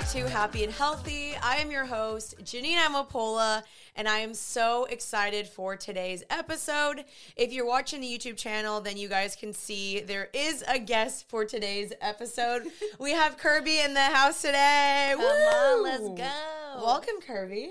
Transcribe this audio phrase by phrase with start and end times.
[0.00, 1.34] back to Happy and Healthy.
[1.42, 3.62] I am your host, Janine Amapola,
[3.96, 7.04] and I am so excited for today's episode.
[7.36, 11.28] If you're watching the YouTube channel, then you guys can see there is a guest
[11.28, 12.62] for today's episode.
[12.98, 15.12] we have Kirby in the house today.
[15.16, 16.82] Come on, let's go.
[16.82, 17.70] Welcome, Kirby.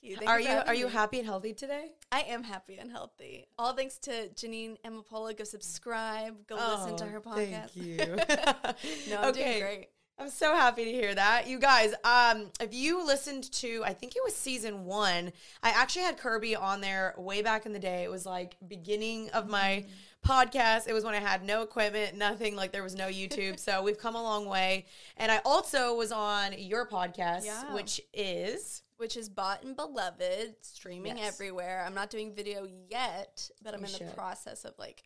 [0.00, 0.16] you.
[0.16, 1.86] Thank Are you are you happy and healthy today?
[2.12, 3.46] I am happy and healthy.
[3.58, 5.36] All thanks to Janine Amapola.
[5.36, 6.46] Go subscribe.
[6.46, 7.70] Go listen to oh, her podcast.
[7.76, 9.10] Oh, Thank you.
[9.10, 9.44] No, I'm Okay.
[9.44, 9.88] doing great.
[10.18, 11.48] I'm so happy to hear that.
[11.48, 15.32] You guys, um, if you listened to, I think it was season one,
[15.62, 18.04] I actually had Kirby on there way back in the day.
[18.04, 19.86] It was like beginning of my
[20.24, 20.86] podcast.
[20.86, 23.58] It was when I had no equipment, nothing, like there was no YouTube.
[23.58, 24.86] so we've come a long way.
[25.16, 27.74] And I also was on your podcast, Yeah.
[27.74, 31.34] which is Which is bought and beloved, streaming Yes.
[31.34, 31.82] everywhere.
[31.84, 35.02] I'm not doing video yet, but I'm You in the process of like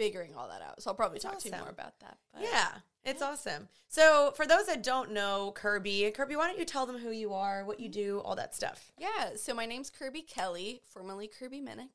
[0.00, 0.82] figuring all that out.
[0.82, 2.16] So I'll probably talk to you more about that.
[2.32, 2.68] But Yeah,
[3.04, 3.68] it's awesome.
[3.88, 7.34] So, for those that don't know Kirby, Kirby, why don't you tell them who you
[7.34, 8.92] are, what you do, all that stuff?
[8.98, 11.88] Yeah, so my name's Kirby Kelly, formerly Kirby Minnick.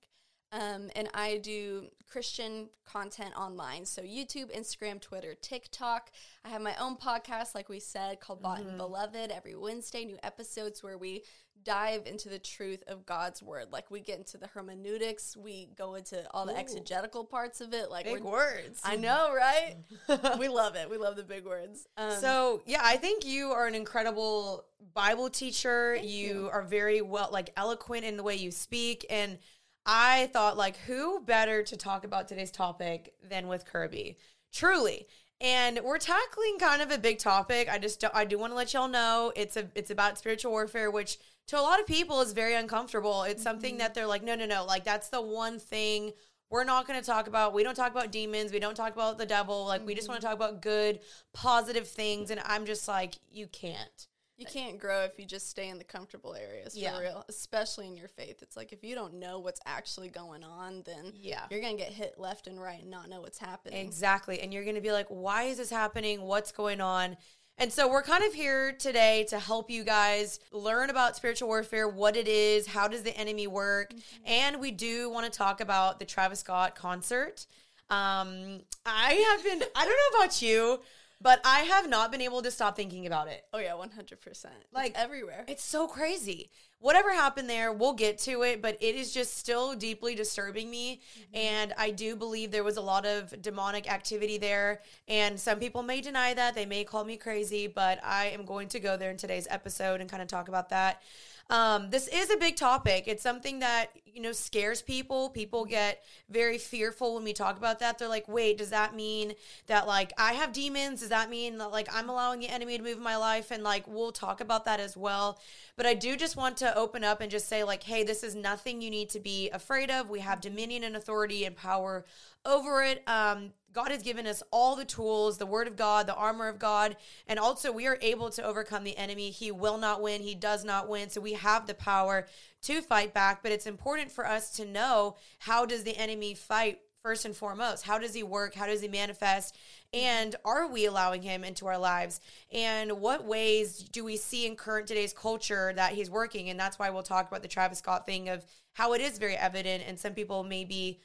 [0.51, 3.85] Um, and I do Christian content online.
[3.85, 6.11] So YouTube, Instagram, Twitter, TikTok.
[6.45, 8.69] I have my own podcast, like we said, called Bought Mm-hmm.
[8.69, 9.31] and Beloved.
[9.31, 11.23] Every Wednesday, new episodes where we
[11.63, 13.67] dive into the truth of God's word.
[13.71, 16.57] Like we get into the hermeneutics, we go into all the Ooh.
[16.57, 17.89] exegetical parts of it.
[17.89, 18.81] Like Big words.
[18.83, 19.75] I know, right?
[20.39, 20.89] we love it.
[20.89, 21.87] We love the big words.
[21.97, 25.95] Um, So yeah, I think you are an incredible Bible teacher.
[25.95, 26.49] You, you.
[26.51, 29.37] are very well, like eloquent in the way you speak, and
[29.85, 34.17] I thought like, who better to talk about today's topic than with Kirby?
[34.51, 35.07] Truly.
[35.41, 37.67] And we're tackling kind of a big topic.
[37.69, 40.51] I just do, I do want to let y'all know it's a it's about spiritual
[40.51, 43.23] warfare, which to a lot of people is very uncomfortable.
[43.23, 43.79] It's something mm-hmm.
[43.79, 46.13] that they're like, no, no, no, like that's the one thing
[46.49, 47.53] we're not going to talk about.
[47.53, 48.51] We don't talk about demons.
[48.51, 49.65] We don't talk about the devil.
[49.65, 50.13] Like we just mm-hmm.
[50.13, 50.99] want to talk about good,
[51.33, 52.29] positive things.
[52.29, 54.07] And I'm just like, you can't.
[54.37, 56.99] You can't grow if you just stay in the comfortable areas for Yeah.
[56.99, 58.41] real, especially in your faith.
[58.41, 61.45] It's like if you don't know what's actually going on, then Yeah.
[61.49, 63.79] you're gonna get hit left and right and not know what's happening.
[63.85, 64.41] Exactly.
[64.41, 66.21] And you're going to be like, why is this happening?
[66.21, 67.15] What's going on?
[67.57, 71.87] And so we're kind of here today to help you guys learn about spiritual warfare,
[71.87, 73.93] what it is, how does the enemy work,
[74.25, 77.45] and we do want to talk about the Travis Scott concert.
[77.89, 80.81] Um, I have been, I don't know about you,
[81.25, 83.45] but I have not been able to stop thinking about it.
[83.51, 84.53] Oh yeah, one hundred percent.
[84.71, 85.43] Like, Like everywhere.
[85.47, 86.51] It's so crazy.
[86.77, 91.01] Whatever happened there, we'll get to it, but it is just still deeply disturbing me.
[91.19, 91.35] Mm-hmm.
[91.35, 94.83] And I do believe there was a lot of demonic activity there.
[95.07, 96.53] And some people may deny that.
[96.53, 100.01] They may call me crazy, but I am going to go there in today's episode
[100.01, 101.01] and kind of talk about that.
[101.49, 103.03] Um, this is a big topic.
[103.07, 105.29] It's something that, you know, scares people.
[105.29, 107.99] People get very fearful when we talk about that.
[107.99, 109.33] They're like, wait, does that mean
[109.67, 111.01] that, like, I have demons?
[111.01, 113.51] Does that mean that, like, I'm allowing the enemy to move my life?
[113.51, 115.39] And, like, we'll talk about that as well.
[115.77, 118.33] But I do just want to open up and just say, like, hey, this is
[118.33, 120.09] nothing you need to be afraid of.
[120.09, 122.05] We have dominion and authority and power
[122.43, 123.03] over it.
[123.07, 126.57] Um, God has given us all the tools, the word of God, the armor of
[126.57, 126.95] God,
[127.27, 129.31] and also we are able to overcome the enemy.
[129.31, 131.09] He will not win, he does not win.
[131.09, 132.25] So we have the power
[132.63, 136.79] to fight back, but it's important for us to know how does the enemy fight
[137.03, 137.83] first and foremost?
[137.83, 138.55] How does he work?
[138.55, 139.57] How does he manifest?
[139.93, 142.21] And are we allowing him into our lives?
[142.51, 146.49] And what ways do we see in current today's culture that he's working?
[146.49, 149.35] And that's why we'll talk about the Travis Scott thing of how it is very
[149.35, 151.01] evident and some people maybe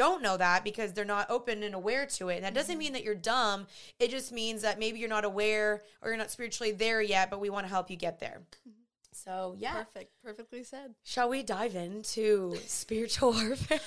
[0.00, 2.36] don't know that because they're not open and aware to it.
[2.36, 2.78] And that doesn't mm-hmm.
[2.78, 3.66] mean that you're dumb.
[3.98, 7.38] It just means that maybe you're not aware or you're not spiritually there yet, but
[7.38, 8.40] we want to help you get there.
[8.66, 8.80] Mm-hmm.
[9.12, 9.74] So, yeah.
[9.74, 10.12] Perfect.
[10.24, 10.94] Perfectly said.
[11.04, 13.78] Shall we dive into spiritual warfare?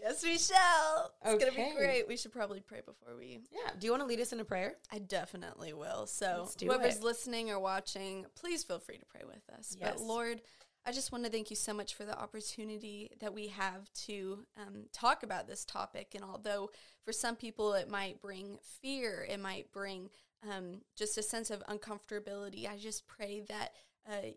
[0.00, 1.12] Yes, we shall.
[1.24, 2.06] It's gonna be great.
[2.06, 3.72] We should probably pray before we yeah.
[3.78, 4.74] Do you want to lead us in a prayer?
[4.92, 6.06] I definitely will.
[6.06, 7.02] So, whoever's it.
[7.02, 9.76] listening or watching, please feel free to pray with us.
[9.80, 9.94] Yes.
[9.94, 10.40] But, Lord,
[10.84, 14.40] I just want to thank you so much for the opportunity that we have to
[14.56, 16.14] um, talk about this topic.
[16.14, 16.70] And although
[17.04, 20.10] for some people it might bring fear, it might bring
[20.50, 23.74] um, just a sense of uncomfortability, I just pray that
[24.08, 24.30] uh,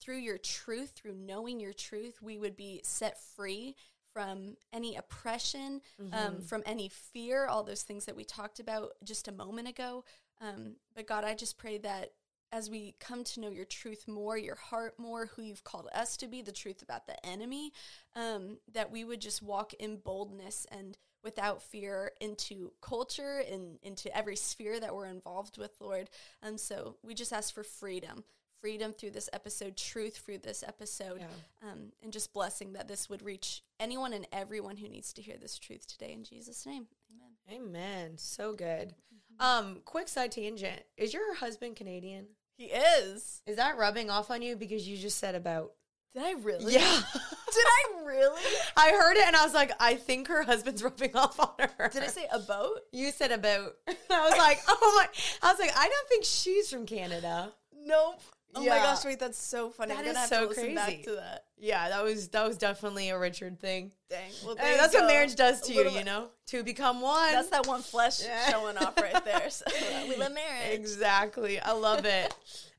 [0.00, 3.76] through your truth, through knowing your truth, we would be set free
[4.14, 5.82] from any oppression,
[6.12, 10.04] um, from any fear, all those things that we talked about just a moment ago.
[10.40, 12.12] Um, but God, I just pray that
[12.52, 16.16] as we come to know your truth more, your heart more, who you've called us
[16.18, 17.72] to be, the truth about the enemy,
[18.16, 24.14] um, that we would just walk in boldness and without fear into culture and into
[24.16, 26.08] every sphere that we're involved with, Lord.
[26.42, 28.24] Um, so we just ask for freedom.
[28.60, 31.24] Freedom through this episode, truth through this episode,
[31.62, 35.36] um, and just blessing that this would reach anyone and everyone who needs to hear
[35.40, 36.12] this truth today.
[36.12, 37.62] In Jesus' name, amen.
[37.66, 38.18] Amen.
[38.18, 38.94] So good.
[39.38, 40.82] Um, quick side tangent.
[40.98, 42.26] Is your husband Canadian?
[42.60, 43.40] He is.
[43.46, 45.72] Is that rubbing off on you because you just said about?
[46.12, 46.74] Did I really?
[46.74, 46.80] Yeah.
[47.52, 48.42] Did I really?
[48.76, 51.88] I heard it and I was like, I think her husband's rubbing off on her.
[51.88, 52.80] Did I say a boat?
[52.92, 53.76] You said about.
[53.88, 55.06] I was like, oh my.
[55.42, 57.50] I was like, I don't think she's from Canada.
[57.82, 58.20] Nope.
[58.54, 58.70] Oh Yeah.
[58.70, 59.94] my gosh, wait, that's so funny.
[59.94, 60.74] That I'm is have so to crazy.
[60.74, 61.44] back to that.
[61.56, 63.92] Yeah, that was that was definitely a Richard thing.
[64.08, 64.30] Dang.
[64.44, 66.28] Well, Hey, that's what marriage does A to you, you bit- know?
[66.48, 67.32] To become one.
[67.32, 68.50] That's that one flesh Yeah.
[68.50, 69.48] showing off right there.
[69.50, 69.64] So
[70.08, 70.72] we love marriage.
[70.78, 71.60] Exactly.
[71.60, 72.34] I love it.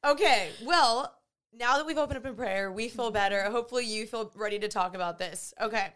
[0.06, 0.50] okay.
[0.64, 1.14] Well,
[1.54, 3.14] now that we've opened up in prayer, we feel mm-hmm.
[3.14, 3.44] better.
[3.44, 5.54] Hopefully, you feel ready to talk about this.
[5.62, 5.88] Okay.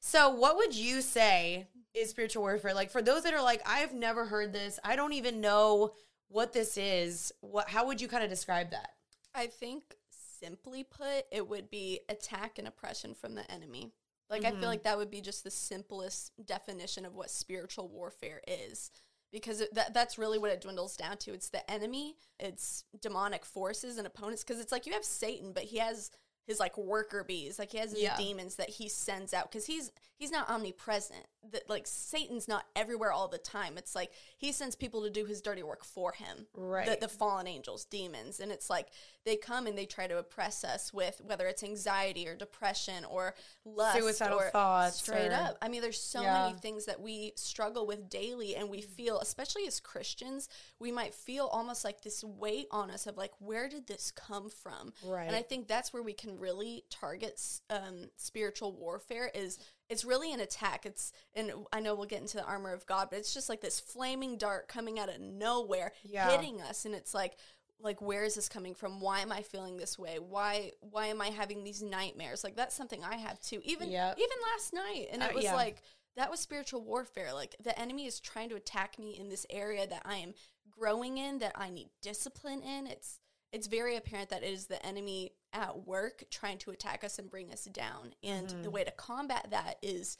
[0.00, 2.74] So, what would you say is spiritual warfare?
[2.74, 5.92] Like, for those that are like, I've never heard this, I don't even know
[6.28, 7.32] what this is.
[7.40, 7.68] What?
[7.68, 8.90] How would you kind of describe that?
[9.34, 13.92] I think simply put, it would be attack and oppression from the enemy.
[14.28, 14.60] Like I Mhm.
[14.60, 18.90] feel like that would be just the simplest definition of what spiritual warfare is.
[19.32, 21.32] Because it, that that's really what it dwindles down to.
[21.32, 24.42] It's the enemy, it's demonic forces and opponents.
[24.42, 26.10] Because it's like you have Satan, but he has
[26.46, 28.16] his like worker bees, like he has his Yeah.
[28.16, 29.50] demons that he sends out.
[29.50, 31.24] Because he's he's not omnipresent.
[31.50, 33.78] That like Satan's not everywhere all the time.
[33.78, 36.86] It's like he sends people to do his dirty work for him Right.
[36.86, 38.38] the, the fallen angels, demons.
[38.40, 38.88] And it's like
[39.24, 43.34] they come and they try to oppress us with whether it's anxiety or depression or
[43.64, 45.58] lust Suicidal or thoughts Straight or- up.
[45.62, 46.48] I mean, there's so Yeah.
[46.48, 50.46] many things that we struggle with daily and we feel, especially as Christians,
[50.78, 54.50] we might feel almost like this weight on us of like, where did this come
[54.50, 54.92] from?
[55.02, 55.26] Right.
[55.26, 57.40] And I think that's where we can really target
[57.70, 59.58] um, spiritual warfare is
[59.90, 60.86] it's really an attack.
[60.86, 63.60] It's and I know we'll get into the armor of God, but it's just like
[63.60, 66.30] this flaming dart coming out of nowhere, Yeah.
[66.30, 67.36] hitting us, and it's like
[67.82, 69.00] like where is this coming from?
[69.00, 70.18] Why am I feeling this way?
[70.18, 72.44] Why why am I having these nightmares?
[72.44, 73.60] Like that's something I have too.
[73.64, 74.18] Even Yep.
[74.18, 75.54] even last night, and it Uh, was yeah.
[75.54, 75.82] like
[76.16, 77.32] that was spiritual warfare.
[77.32, 80.34] Like the enemy is trying to attack me in this area that I am
[80.70, 82.86] growing in, that I need discipline in.
[82.86, 83.18] It's
[83.52, 87.30] it's very apparent that it is the enemy at work trying to attack us and
[87.30, 88.14] bring us down.
[88.22, 88.62] And Mm-hmm.
[88.62, 90.16] the way to combat that is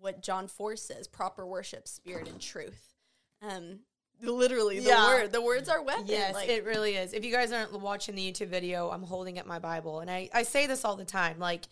[0.00, 2.94] what John 4 says proper worship, spirit, and truth.
[3.42, 3.80] Um,
[4.22, 5.06] literally, the Yeah.
[5.06, 6.06] word, the words are weapon.
[6.06, 7.12] Yes, like, it really is.
[7.12, 10.00] If you guys aren't watching the YouTube video, I'm holding up my Bible.
[10.00, 11.38] And I, I say this all the time.
[11.38, 11.64] Like,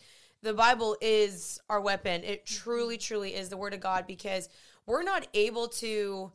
[0.43, 2.23] the Bible is our weapon.
[2.23, 4.49] It truly, truly is the Word of God because
[4.87, 6.31] we're not able to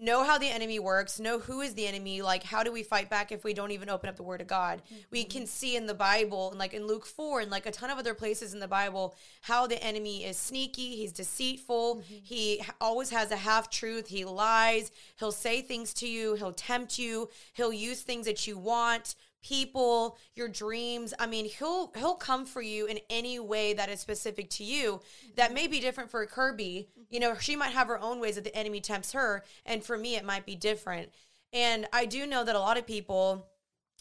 [0.00, 2.22] know how the enemy works, know who is the enemy.
[2.22, 4.46] Like, how do we fight back if we don't even open up the Word of
[4.46, 4.82] God?
[5.10, 5.30] We mm-hmm.
[5.30, 7.98] can see in the Bible and like in Luke 4 and like a ton of
[7.98, 12.14] other places in the Bible how the enemy is sneaky, he's deceitful, mm-hmm.
[12.22, 16.98] he always has a half truth, he lies, he'll say things to you, he'll tempt
[16.98, 19.14] you, he'll use things that you want
[19.44, 21.14] people your dreams.
[21.18, 25.00] I mean he'll he'll come for you in any way that is specific to you
[25.36, 26.88] that may be different for kirby.
[27.10, 29.96] You know she might have her own ways that the enemy tempts her and for
[29.96, 31.10] me it might be different.
[31.52, 33.46] And i do know that a lot of people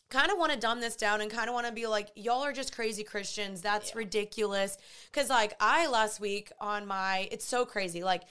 [0.10, 2.44] kind of want to dumb this down and kind of want to be like y'all
[2.44, 3.62] are just crazy christians.
[3.62, 4.78] That's ridiculous.
[5.12, 8.24] Because like i last week on my it's so crazy like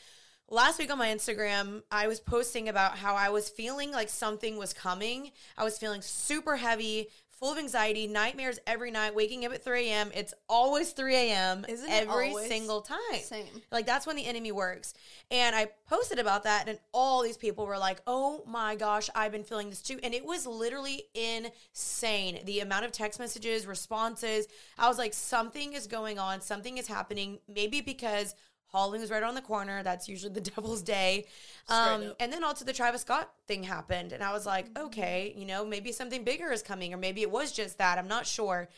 [0.53, 4.59] last week on my instagram i was posting about how i was feeling like something
[4.59, 9.53] was coming i was feeling super heavy full of anxiety nightmares every night waking up
[9.53, 13.47] at 3 a.m it's always 3 a.m Isn't every single time Same.
[13.73, 14.95] like that's when the enemy works.
[15.31, 19.33] And I posted about that and all these people were like, "Oh my gosh, I've
[19.33, 22.41] been feeling this too." And it was literally insane.
[22.45, 24.47] The amount of text messages, responses.
[24.79, 26.41] I was like, "Something is going on.
[26.43, 28.35] Something is happening." Maybe because
[28.73, 29.83] Halloween was right on the corner.
[29.83, 31.27] That's usually the devil's day.
[31.69, 34.13] Um, and then also the Travis Scott thing happened.
[34.13, 37.31] And I was like, okay, you know, maybe something bigger is coming, or maybe it
[37.31, 37.99] was just that.
[37.99, 38.69] I'm not sure.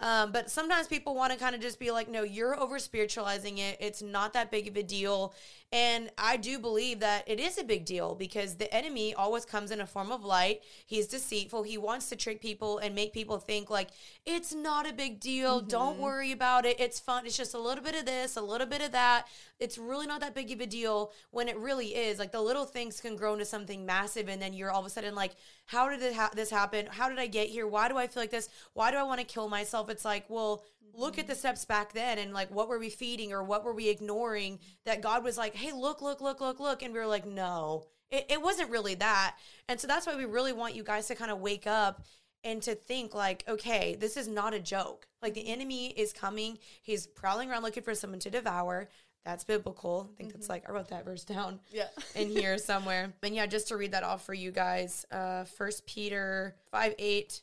[0.00, 3.58] Um, but sometimes people want to kind of just be like, no, you're over spiritualizing
[3.58, 3.76] it.
[3.78, 5.34] It's not that big of a deal.
[5.72, 9.70] And I do believe that it is a big deal because the enemy always comes
[9.70, 10.60] in a form of light.
[10.84, 11.62] He's deceitful.
[11.62, 13.88] He wants to trick people and make people think like
[14.26, 15.62] it's not a big deal.
[15.62, 16.02] Don't mm-hmm.
[16.02, 16.78] worry about it.
[16.78, 17.24] It's fun.
[17.24, 19.28] It's just a little bit of this, a little bit of that.
[19.58, 22.18] It's really not that big of a deal when it really is.
[22.18, 24.90] Like the little things can grow into something massive, and then you're all of a
[24.90, 25.32] sudden like,
[25.64, 26.86] how did ha- this happen?
[26.90, 27.66] How did I get here?
[27.66, 28.50] Why do I feel like this?
[28.74, 29.88] Why do I want to kill myself?
[29.88, 30.64] It's like, well,
[30.94, 33.72] look at the steps back then and like what were we feeding or what were
[33.72, 36.82] we ignoring that God was like, hey, look, look, look, look, look.
[36.82, 39.36] And we were like, no, it, it wasn't really that.
[39.68, 42.04] And so that's why we really want you guys to kind of wake up
[42.44, 45.06] and to think like, okay, this is not a joke.
[45.22, 46.58] Like the enemy is coming.
[46.82, 48.88] He's prowling around looking for someone to devour.
[49.24, 50.10] That's biblical.
[50.12, 51.86] I think that's like I wrote that verse down Yeah.
[52.16, 53.12] in here somewhere.
[53.22, 55.06] And yeah, just to read that off for you guys.
[55.12, 57.40] Uh First Peter five eight.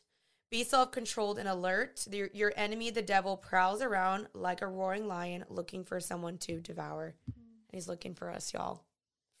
[0.50, 2.06] Be self controlled and alert.
[2.10, 6.60] Your, your enemy, the devil, prowls around like a roaring lion looking for someone to
[6.60, 7.14] devour.
[7.26, 7.34] And
[7.72, 8.82] he's looking for us, y'all.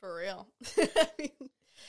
[0.00, 0.46] For real.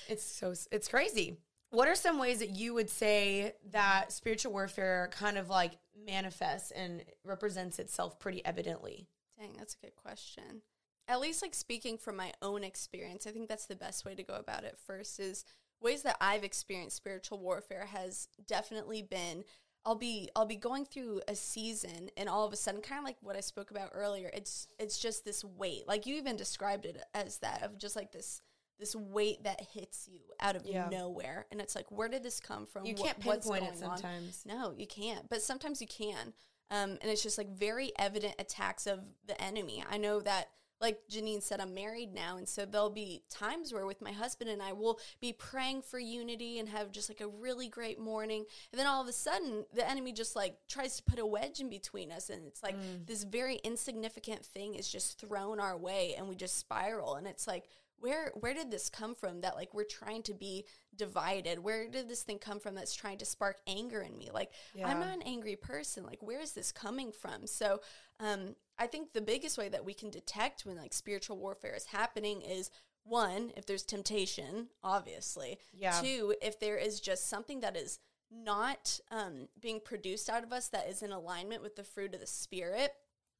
[0.07, 1.37] It's so it's crazy.
[1.69, 5.73] what are some ways that you would say that spiritual warfare kind of like
[6.05, 9.07] manifests and represents itself pretty evidently?
[9.39, 10.61] Dang, that's a good question.
[11.07, 14.23] At least like speaking from my own experience, I think that's the best way to
[14.23, 15.45] go about it first is
[15.81, 19.43] ways that I've experienced spiritual warfare has definitely been
[19.83, 23.05] I'll be I'll be going through a season and all of a sudden kind of
[23.05, 26.85] like what I spoke about earlier it's it's just this weight like you even described
[26.85, 28.41] it as that of just like this
[28.79, 30.87] this weight that hits you out of Yeah.
[30.91, 33.91] nowhere and it's like where did this come from You can't what's pinpoint it going
[33.91, 33.97] on?
[33.97, 34.43] sometimes.
[34.45, 36.33] no you can't but sometimes you can
[36.69, 40.49] um, and it's just like very evident attacks of the enemy I know that
[40.81, 42.37] like Janine said, I'm married now.
[42.37, 45.99] And so there'll be times where with my husband and I will be praying for
[45.99, 48.45] unity and have just like a really great morning.
[48.71, 51.59] And then all of a sudden, the enemy just like tries to put a wedge
[51.59, 52.29] in between us.
[52.29, 53.05] And it's like mm.
[53.05, 57.15] this very insignificant thing is just thrown our way and we just spiral.
[57.15, 57.65] And it's like,
[58.01, 60.65] where where did this come from that like we're trying to be
[60.95, 61.59] divided?
[61.59, 64.29] Where did this thing come from that's trying to spark anger in me?
[64.33, 64.87] Like Yeah.
[64.89, 66.03] i'm not an angry person.
[66.03, 67.47] Like where is this coming from?
[67.47, 67.81] So
[68.19, 71.85] um i think the biggest way that we can detect when like spiritual warfare is
[71.85, 72.69] happening is
[73.03, 75.57] one if there's temptation obviously.
[75.73, 75.99] Yeah.
[76.01, 77.99] two if there is just something that is
[78.33, 82.21] not um, being produced out of us that is in alignment with the fruit of
[82.21, 82.93] the spirit.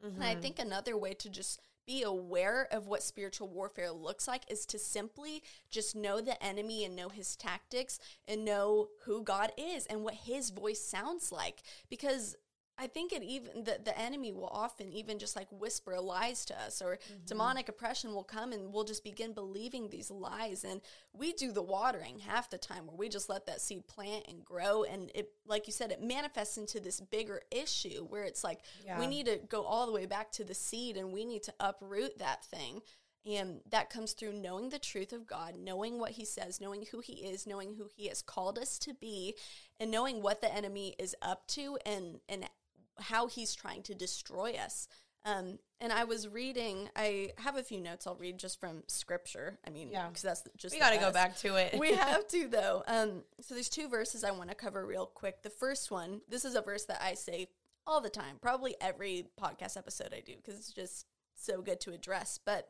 [0.04, 4.44] And I think another way to just be aware of what spiritual warfare looks like
[4.50, 9.52] is to simply just know the enemy and know his tactics and know who God
[9.58, 11.64] is and what his voice sounds like.
[11.90, 12.36] Because
[12.78, 16.60] I think it even the, the enemy will often even just like whisper lies to
[16.60, 17.26] us or mm-hmm.
[17.26, 20.64] demonic oppression will come and we'll just begin believing these lies.
[20.64, 20.82] And
[21.14, 24.44] we do the watering half the time where we just let that seed plant and
[24.44, 24.84] grow.
[24.84, 29.00] And it like you said it manifests into this bigger issue where it's like Yeah.
[29.00, 31.54] we need to go all the way back to the seed and we need to
[31.60, 32.82] uproot that thing.
[33.24, 37.02] And that comes through knowing the truth of God, knowing what He says, knowing who
[37.02, 39.36] He is, knowing who He has called us to be,
[39.80, 42.50] and knowing what the enemy is up to and and
[43.02, 44.88] how he's trying to destroy us.
[45.24, 46.90] Um, and I was reading.
[46.96, 49.60] I have a few notes I'll read just from Scripture.
[49.66, 50.08] I mean, Yeah.
[50.08, 51.78] because that's just We got to go back to it.
[51.80, 52.84] we have to though.
[52.88, 55.44] Um, so there's two verses I want to cover real quick.
[55.44, 57.48] The first one, this is a verse that I say
[57.86, 61.06] all the time, probably every podcast episode I do because it's just
[61.36, 62.40] so good to address.
[62.44, 62.70] But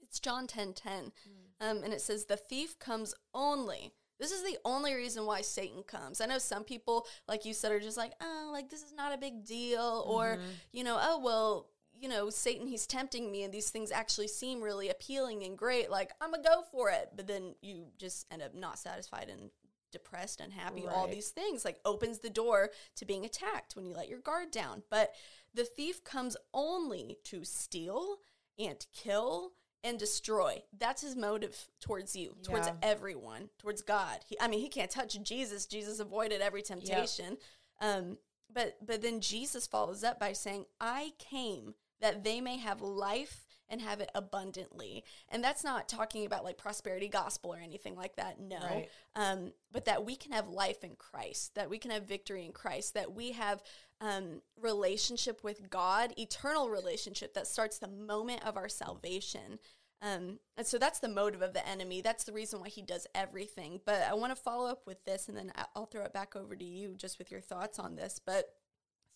[0.00, 1.12] it's John ten ten,
[1.60, 5.82] um, and it says, "The thief comes only." This is the only reason why Satan
[5.82, 6.20] comes.
[6.20, 9.14] I know some people, like you said, are just like, "Oh, like this is not
[9.14, 10.50] a big deal," or mm-hmm.
[10.72, 11.70] you know, "Oh, well."
[12.02, 15.90] You know, Satan, he's tempting me, and these things actually seem really appealing and great.
[15.90, 17.10] Like, I'm gonna go for it.
[17.14, 19.50] But then you just end up not satisfied and
[19.92, 21.62] depressed, unhappy, All these things.
[21.62, 24.82] Like, opens the door to being attacked when you let your guard down.
[24.88, 25.14] But
[25.52, 28.16] the thief comes only to steal
[28.58, 30.62] and kill and destroy.
[30.78, 32.74] That's his motive towards you, towards Yeah.
[32.82, 34.20] everyone, towards God.
[34.26, 35.66] He, I mean, he can't touch Jesus.
[35.66, 37.38] Jesus avoided every temptation.
[37.80, 38.18] Um,
[38.52, 43.46] but but then Jesus follows up by saying, "I came that they may have life
[43.70, 48.16] and have it abundantly." And that's not talking about like prosperity gospel or anything like
[48.16, 48.40] that.
[48.40, 48.90] No, Right.
[49.14, 52.52] um, but that we can have life in Christ, that we can have victory in
[52.52, 53.62] Christ, that we have
[54.00, 59.58] um, relationship with God, eternal relationship that starts the moment of our salvation.
[60.02, 62.00] Um, and so that's the motive of the enemy.
[62.00, 63.80] That's the reason why he does everything.
[63.84, 66.56] But I want to follow up with this, and then I'll throw it back over
[66.56, 68.18] to you just with your thoughts on this.
[68.24, 68.54] But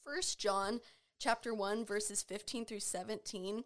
[0.05, 0.81] First John
[1.19, 3.65] chapter 1 verses 15 through 17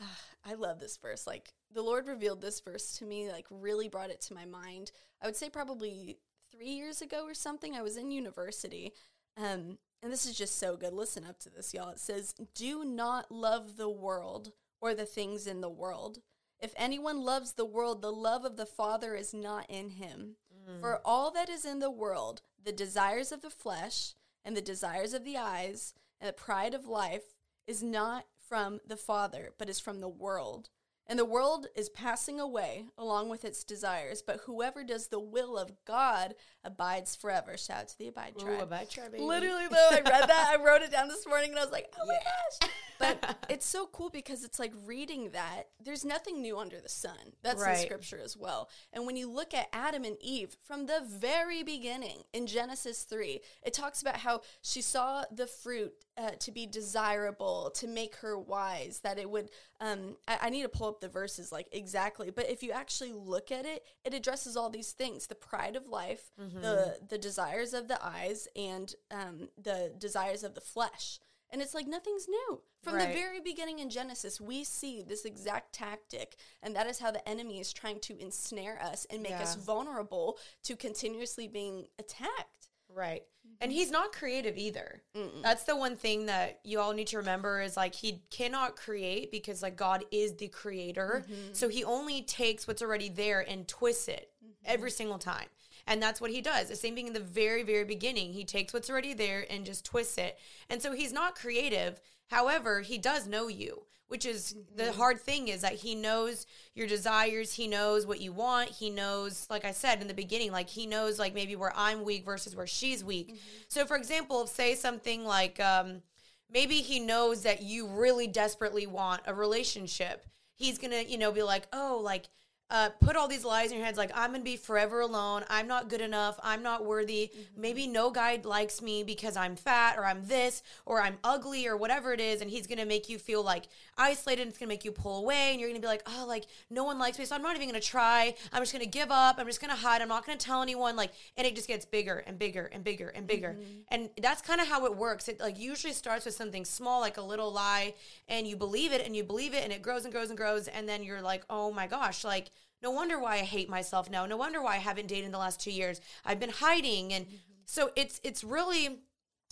[0.00, 1.26] ah, i love this verse.
[1.26, 4.92] Like the lord revealed this verse to me like really brought it to my mind.
[5.20, 6.18] I would say probably
[6.50, 8.92] three years ago or something i was in university
[9.38, 10.92] um, and this is just so good.
[10.92, 11.90] Listen up to this y'all.
[11.90, 16.18] It says do not love the world or the things in the world.
[16.60, 20.36] If anyone loves the world the love of the father is not in him.
[20.80, 25.12] For all that is in the world, the desires of the flesh and the desires
[25.12, 27.34] of the eyes and the pride of life
[27.66, 30.68] is not from the Father, but is from the world.
[31.06, 35.56] And the world is passing away along with its desires, but whoever does the will
[35.56, 37.56] of God abides forever.
[37.56, 38.60] Shout out to the Abide Ooh, tribe.
[38.60, 39.24] Abide Tribe, baby.
[39.24, 40.54] Literally, though, I read that.
[40.54, 42.70] I wrote it down this morning and I was like, oh my gosh.
[43.02, 47.34] But it's so cool because it's like reading that, there's nothing new under the sun.
[47.42, 48.68] That's in scripture as well.
[48.92, 53.40] And when you look at Adam and Eve from the very beginning in Genesis 3,
[53.62, 58.38] it talks about how she saw the fruit uh, to be desirable, to make her
[58.38, 59.50] wise, that it would.
[59.80, 63.12] Um, I, I need to pull up the verses like exactly, but if you actually
[63.12, 66.30] look at it, it addresses all these things the pride of life,
[66.60, 71.18] the, the desires of the eyes, and um, the desires of the flesh.
[71.52, 72.62] And it's like nothing's new.
[72.82, 73.08] From Right.
[73.08, 77.26] the very beginning in Genesis, we see this exact tactic, and that is how the
[77.28, 82.68] enemy is trying to ensnare us and make us vulnerable to continuously being attacked.
[82.88, 83.22] Right.
[83.60, 85.02] And he's not creative either.
[85.42, 89.30] That's the one thing that you all need to remember is like he cannot create
[89.30, 91.24] because like God is the creator.
[91.24, 91.52] Mm-hmm.
[91.52, 94.52] So he only takes what's already there and twists it mm-hmm.
[94.64, 95.46] every single time.
[95.86, 96.68] And that's what he does.
[96.68, 98.32] The same thing in the very, very beginning.
[98.32, 100.38] He takes what's already there and just twists it.
[100.70, 102.00] And so he's not creative.
[102.30, 106.86] However, he does know you, which is the hard thing is that he knows your
[106.86, 107.54] desires.
[107.54, 108.70] He knows what you want.
[108.70, 112.04] He knows, like I said in the beginning, like he knows like maybe where I'm
[112.04, 113.40] weak versus where she's weak.
[113.68, 116.02] So, for example, say something like, um,
[116.50, 120.26] maybe he knows that you really desperately want a relationship.
[120.54, 122.28] He's gonna, you know, be like, oh, like,
[122.72, 125.44] uh, put all these lies in your heads, like I'm gonna be forever alone.
[125.50, 126.40] I'm not good enough.
[126.42, 127.30] I'm not worthy.
[127.54, 131.76] Maybe no guy likes me because I'm fat or I'm this or I'm ugly or
[131.76, 133.66] whatever it is, and he's gonna make you feel like
[133.98, 134.42] isolated.
[134.42, 136.82] And it's gonna make you pull away, and you're gonna be like, oh, like no
[136.84, 138.34] one likes me, so I'm not even gonna try.
[138.54, 139.36] I'm just gonna give up.
[139.38, 140.00] I'm just gonna hide.
[140.00, 140.96] I'm not gonna tell anyone.
[140.96, 143.58] Like, and it just gets bigger and bigger and bigger and bigger.
[143.90, 145.28] And that's kind of how it works.
[145.28, 147.92] It like usually starts with something small, like a little lie,
[148.28, 150.68] and you believe it and you believe it, and it grows and grows and grows,
[150.68, 152.50] and then you're like, oh my gosh, like
[152.82, 154.26] no wonder why I hate myself now.
[154.26, 156.00] No wonder why I haven't dated in the last two years.
[156.24, 157.36] I've been hiding, and mm-hmm.
[157.64, 158.98] so it's it's really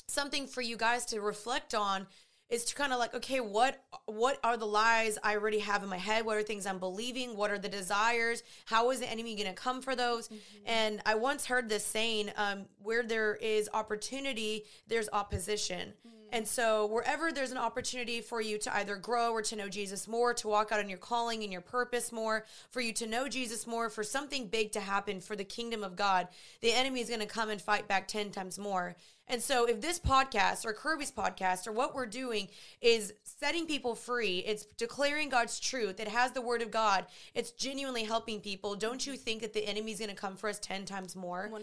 [0.08, 2.06] something for you guys to reflect on
[2.48, 5.88] is to kind of like okay what what are the lies i already have in
[5.88, 6.26] my head?
[6.26, 7.36] What are things i'm believing?
[7.36, 8.42] What are the desires?
[8.66, 10.28] How is the enemy going to come for those?
[10.28, 10.62] Mm-hmm.
[10.66, 16.19] And i once heard this saying um, where there is opportunity there's opposition mm.
[16.32, 20.08] And so wherever there's an opportunity for you to either grow or to know jesus
[20.08, 23.28] more to walk out on your calling and your purpose more for you to know
[23.28, 26.28] jesus more for something big to happen for the kingdom of god
[26.60, 28.96] the enemy is going to come and fight back 10 times more
[29.30, 32.48] and so, if this podcast or Kirby's podcast or what we're doing
[32.80, 37.52] is setting people free, it's declaring God's truth, it has the word of God, it's
[37.52, 40.84] genuinely helping people, don't you think that the enemy's going to come for us 10
[40.84, 41.48] times more?
[41.52, 41.60] 100%.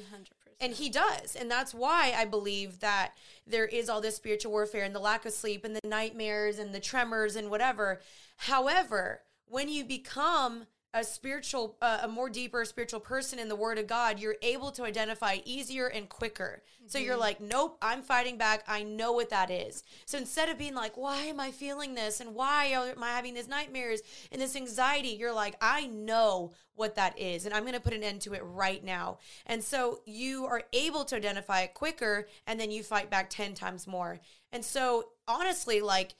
[0.59, 1.35] And he does.
[1.35, 3.13] And that's why I believe that
[3.45, 6.73] there is all this spiritual warfare and the lack of sleep and the nightmares and
[6.73, 8.01] the tremors and whatever.
[8.37, 13.77] However, when you become a spiritual, uh, a more deeper spiritual person in the Word
[13.77, 16.63] of God, you're able to identify easier and quicker.
[16.87, 18.63] So you're like, nope, I'm fighting back.
[18.67, 19.83] I know what that is.
[20.05, 22.21] So instead of being like, why am I feeling this?
[22.21, 25.09] And why am I having these nightmares and this anxiety?
[25.09, 27.45] You're like, I know what that is.
[27.45, 29.17] And I'm going to put an end to it right now.
[29.45, 33.53] And so you are able to identify it quicker and then you fight back 10
[33.53, 34.21] times more.
[34.53, 36.15] And so honestly, like,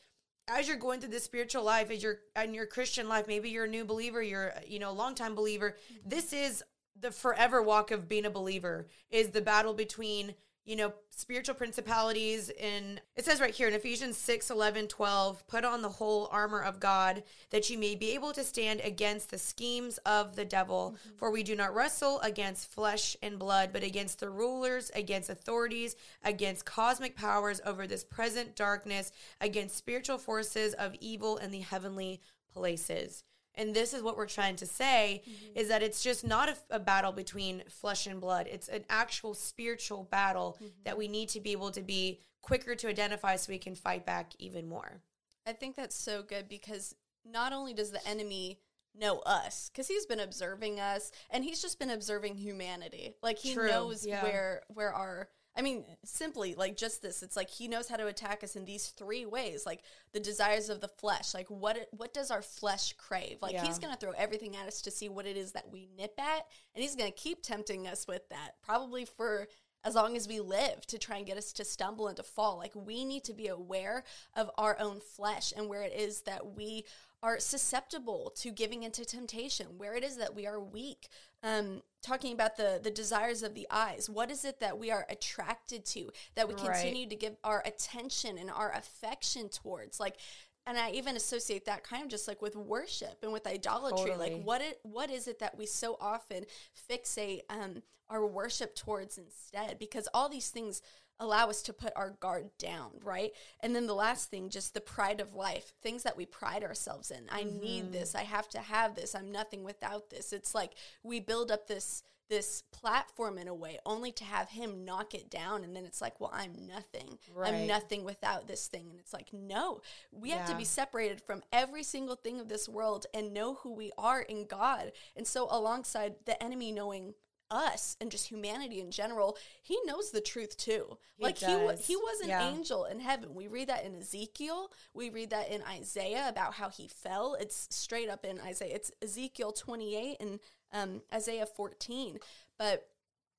[0.48, 3.66] as you're going through this spiritual life, as you're in your Christian life, maybe you're
[3.66, 5.76] a new believer, you're you know a long time believer.
[6.06, 6.64] This is
[7.00, 8.88] the forever walk of being a believer.
[9.10, 10.36] Is the battle between
[10.68, 15.64] you know spiritual principalities and it says right here in ephesians 6 11 12 put
[15.64, 19.38] on the whole armor of god that you may be able to stand against the
[19.38, 20.96] schemes of the devil.
[20.98, 21.18] Mm-hmm.
[21.18, 25.96] For we do not wrestle against flesh and blood but against the rulers against authorities
[26.24, 32.20] against cosmic powers over this present darkness against spiritual forces of evil in the heavenly
[32.54, 33.24] places
[33.58, 35.58] and this is what we're trying to say mm-hmm.
[35.58, 39.34] is that it's just not a, a battle between flesh and blood it's an actual
[39.34, 40.72] spiritual battle mm-hmm.
[40.86, 44.06] that we need to be able to be quicker to identify so we can fight
[44.06, 45.02] back even more
[45.48, 46.94] I think that's so good because
[47.26, 48.60] not only does the enemy
[48.94, 53.16] know us, because he's been observing us and he's just been observing humanity.
[53.24, 54.24] Like he True, knows yeah.
[54.24, 57.24] where where our I mean, simply like just this.
[57.24, 59.82] It's like he knows how to attack us in these three ways, like
[60.14, 61.34] the desires of the flesh.
[61.34, 63.40] Like what it, what does our flesh crave?
[63.42, 63.66] Like Yeah.
[63.66, 66.46] he's gonna throw everything at us to see what it is that we nip at,
[66.76, 69.48] and he's gonna keep tempting us with that, probably for
[69.84, 72.58] as long as we live to try and get us to stumble and to fall.
[72.58, 74.04] Like we need to be aware
[74.36, 76.86] of our own flesh and where it is that we
[77.24, 81.08] are susceptible to giving into temptation, where it is that we are weak.
[81.44, 85.06] Um, talking about the the desires of the eyes, what is it that we are
[85.10, 86.74] attracted to that we Right.
[86.74, 90.00] continue to give our attention and our affection towards?
[90.00, 90.18] Like,
[90.66, 94.12] and I even associate that kind of just like with worship and with idolatry.
[94.12, 94.36] Totally.
[94.36, 96.46] Like, what it what is it that we so often
[96.90, 99.78] fixate um, our worship towards instead?
[99.80, 100.82] Because all these things
[101.20, 103.32] allow us to put our guard down, right?
[103.62, 107.12] And then the last thing, just the pride of life, things that we pride ourselves
[107.12, 107.24] in.
[107.30, 107.92] I need mm-hmm.
[107.92, 108.16] this.
[108.16, 109.16] I have to have this.
[109.16, 110.34] I'm nothing without this.
[110.34, 114.84] It's like we build up this this platform in a way only to have him
[114.84, 117.54] knock it down and then it's like well i'm nothing Right.
[117.54, 121.42] i'm nothing without this thing and it's like no we have to be separated from
[121.54, 125.48] every single thing of this world and know who we are in god and so
[125.50, 127.14] alongside the enemy knowing
[127.50, 130.98] us and just humanity in general, he knows the truth too.
[131.18, 131.86] He like he wa- does.
[131.88, 132.50] he was an Yeah.
[132.50, 133.34] angel in heaven.
[133.36, 134.72] We read that in Ezekiel.
[134.94, 137.36] We read that in Isaiah about how he fell.
[137.40, 138.76] It's straight up in Isaiah.
[138.76, 140.40] It's Ezekiel 28 and
[140.74, 142.20] um, Isaiah 14.
[142.58, 142.88] But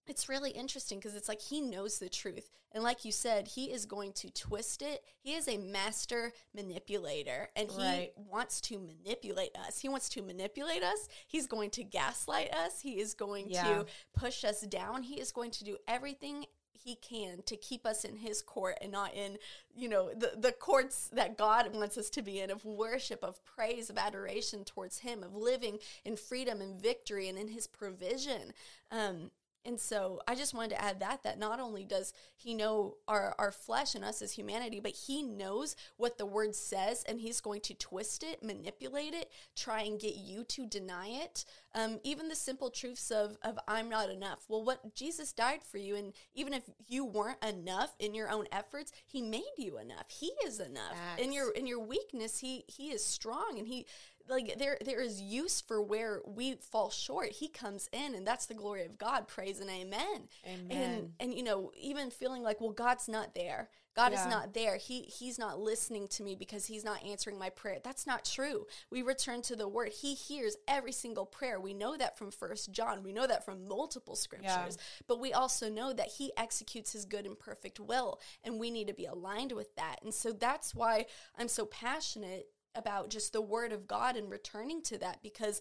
[0.08, 2.50] it's really interesting because it's like he knows the truth.
[2.72, 5.02] And like you said, he is going to twist it.
[5.20, 8.12] He is a master manipulator and he Right.
[8.16, 9.78] wants to manipulate us.
[9.80, 11.08] He wants to manipulate us.
[11.26, 12.80] He's going to gaslight us.
[12.80, 13.62] He is going Yeah.
[13.62, 15.02] to push us down.
[15.02, 18.92] He is going to do everything he can to keep us in his court and
[18.92, 19.38] not in,
[19.74, 23.44] you know, the, the courts that God wants us to be in of worship, of
[23.44, 28.52] praise, of adoration towards him, of living in freedom and victory and in his provision.
[28.90, 29.30] Um,
[29.68, 33.34] and so I just wanted to add that that not only does he know our
[33.38, 37.42] our flesh and us as humanity, but he knows what the word says, and he's
[37.42, 41.44] going to twist it, manipulate it, try and get you to deny it.
[41.74, 44.46] Um, even the simple truths of of I'm not enough.
[44.48, 48.46] Well, what Jesus died for you, and even if you weren't enough in your own
[48.50, 50.08] efforts, he made you enough.
[50.08, 50.96] He is enough.
[51.18, 53.84] In your in your weakness, he he is strong, and he
[54.28, 57.30] like there there is use for where we fall short.
[57.30, 59.28] He comes in, and that's the glory of God.
[59.28, 60.28] Praise and amen.
[60.44, 61.12] And Amen.
[61.20, 63.68] and you know, even feeling like, well, God's not there.
[63.96, 64.20] God Yeah.
[64.26, 64.76] is not there.
[64.76, 67.78] He he's not listening to me because he's not answering my prayer.
[67.82, 68.66] That's not true.
[68.90, 69.88] We return to the word.
[69.88, 71.58] He hears every single prayer.
[71.58, 73.02] We know that from First John.
[73.02, 74.78] We know that from multiple scriptures.
[75.08, 78.86] But we also know that he executes his good and perfect will, and we need
[78.86, 79.96] to be aligned with that.
[80.04, 84.82] And so that's why I'm so passionate about just the word of God and returning
[84.82, 85.60] to that because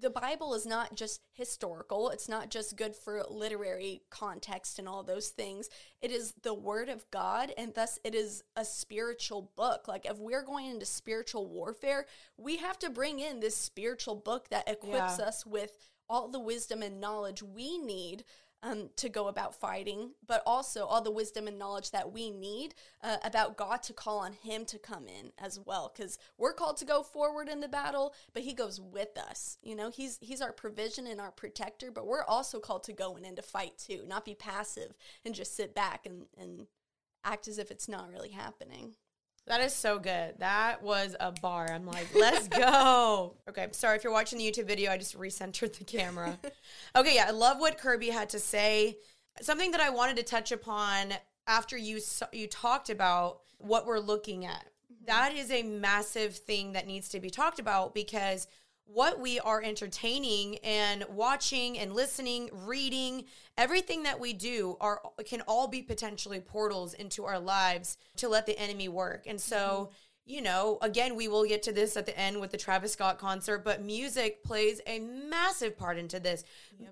[0.00, 2.10] the Bible is not just historical.
[2.10, 5.68] It's not just good for literary context and all those things.
[6.00, 9.88] It is the Word of God, and thus it is a spiritual book.
[9.88, 14.48] Like, if we're going into spiritual warfare, we have to bring in this spiritual book
[14.50, 15.26] that equips Yeah.
[15.26, 15.76] us with
[16.08, 18.24] all the wisdom and knowledge we need.
[18.64, 22.76] Um, to go about fighting, but also all the wisdom and knowledge that we need
[23.02, 26.76] uh, about God to call on Him to come in as well, because we're called
[26.76, 29.58] to go forward in the battle, but He goes with us.
[29.64, 33.16] You know, He's He's our provision and our protector, but we're also called to go
[33.16, 34.94] in and to fight too, not be passive
[35.24, 36.68] and just sit back and and
[37.24, 38.94] act as if it's not really happening.
[39.46, 40.34] That is so good.
[40.38, 41.70] That was a bar.
[41.70, 43.34] I'm like, let's go.
[43.48, 44.90] Okay, sorry if you're watching the YouTube video.
[44.90, 46.38] I just recentered the camera.
[46.94, 48.98] Okay, yeah, I love what Kirby had to say.
[49.40, 51.14] Something that I wanted to touch upon
[51.46, 52.00] after you
[52.32, 54.66] you talked about what we're looking at.
[54.92, 55.06] Mm-hmm.
[55.06, 58.46] That is a massive thing that needs to be talked about because
[58.84, 63.24] what we are entertaining and watching and listening, reading,
[63.56, 68.46] everything that we do are can all be potentially portals into our lives to let
[68.46, 69.24] the enemy work.
[69.26, 69.90] And so,
[70.24, 73.18] you know, again, we will get to this at the end with the Travis Scott
[73.18, 76.44] concert, but music plays a massive part into this.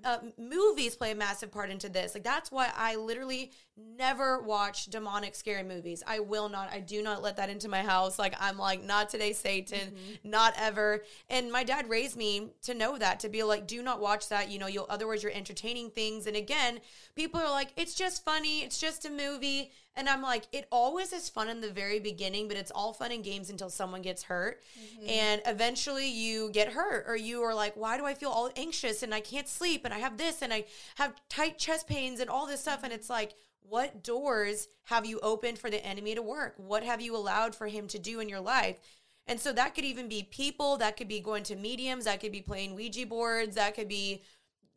[0.03, 2.13] Uh, movies play a massive part into this.
[2.13, 3.51] Like that's why I literally
[3.97, 6.03] never watch demonic scary movies.
[6.07, 6.71] I will not.
[6.73, 8.17] I do not let that into my house.
[8.17, 10.29] Like I'm like not today Satan, mm-hmm.
[10.29, 11.03] not ever.
[11.29, 14.49] And my dad raised me to know that to be like do not watch that.
[14.49, 16.25] You know, you'll otherwise you're entertaining things.
[16.25, 16.79] And again,
[17.15, 18.61] people are like it's just funny.
[18.61, 19.71] It's just a movie.
[19.95, 23.11] And I'm like, it always is fun in the very beginning, but it's all fun
[23.11, 24.63] and games until someone gets hurt.
[24.79, 25.09] Mm-hmm.
[25.09, 29.03] And eventually you get hurt, or you are like, why do I feel all anxious
[29.03, 30.63] and I can't sleep and I have this and I
[30.95, 32.81] have tight chest pains and all this stuff?
[32.83, 36.55] And it's like, what doors have you opened for the enemy to work?
[36.57, 38.79] What have you allowed for him to do in your life?
[39.27, 42.31] And so that could even be people, that could be going to mediums, that could
[42.31, 44.23] be playing Ouija boards, that could be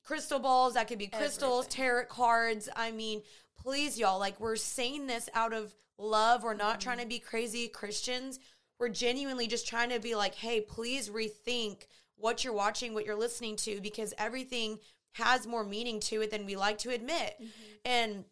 [0.05, 1.85] crystal balls, that could be crystals, Everything.
[1.85, 2.69] tarot cards.
[2.77, 3.23] I mean,
[3.57, 6.43] please, y'all, like we're saying this out of love.
[6.43, 6.81] We're not mm-hmm.
[6.81, 8.39] trying to be crazy Christians.
[8.79, 13.17] We're genuinely just trying to be like, hey, please rethink what you're watching, what you're
[13.17, 14.79] listening to, because everything
[15.13, 17.37] has more meaning to it than we like to admit.
[17.41, 17.47] Mm-hmm.
[17.85, 18.25] And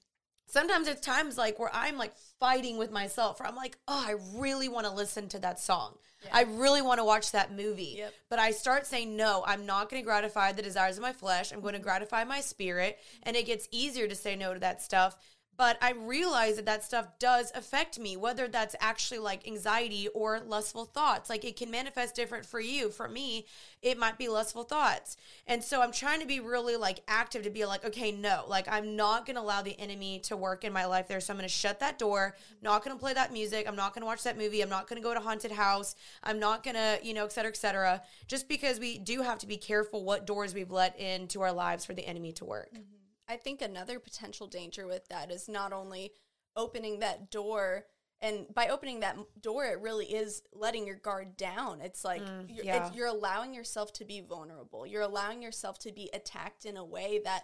[0.53, 4.15] sometimes it's times like where I'm like fighting with myself, where I'm like, oh, I
[4.35, 5.97] really want to listen to that song.
[6.33, 7.95] I really want to watch that movie.
[7.99, 8.15] Yep.
[8.31, 11.53] But I start saying, no, I'm not going to gratify the desires of my flesh.
[11.53, 12.99] I'm going to gratify my spirit.
[13.25, 15.17] And it gets easier to say no to that stuff.
[15.55, 20.41] But I realize that that stuff does affect me, whether that's actually like anxiety or
[20.41, 21.29] lustful thoughts.
[21.29, 22.91] Like it can manifest different for you.
[22.91, 23.47] For me,
[23.83, 25.17] it might be lustful thoughts.
[25.47, 28.67] And so I'm trying to be really like active to be like, okay, no, like
[28.67, 31.21] I'm not going to allow the enemy to work in my life there.
[31.21, 33.69] So I'm going to shut that door, not going to play that music.
[33.69, 34.63] I'm not going to watch that movie.
[34.63, 35.95] I'm not going to go to haunted house.
[36.25, 38.03] I'm not going to, you know, et cetera, et cetera.
[38.27, 41.85] Just because we do have to be careful what doors we've let into our lives
[41.85, 42.73] for the enemy to work.
[42.73, 43.02] Mm-hmm.
[43.33, 46.13] I think another potential danger with that is not only
[46.55, 47.87] opening that door,
[48.21, 51.81] and by opening that door, it really is letting your guard down.
[51.81, 52.87] It's like you're, yeah.
[52.87, 54.87] it's, you're allowing yourself to be vulnerable.
[54.87, 57.43] You're allowing yourself to be attacked in a way that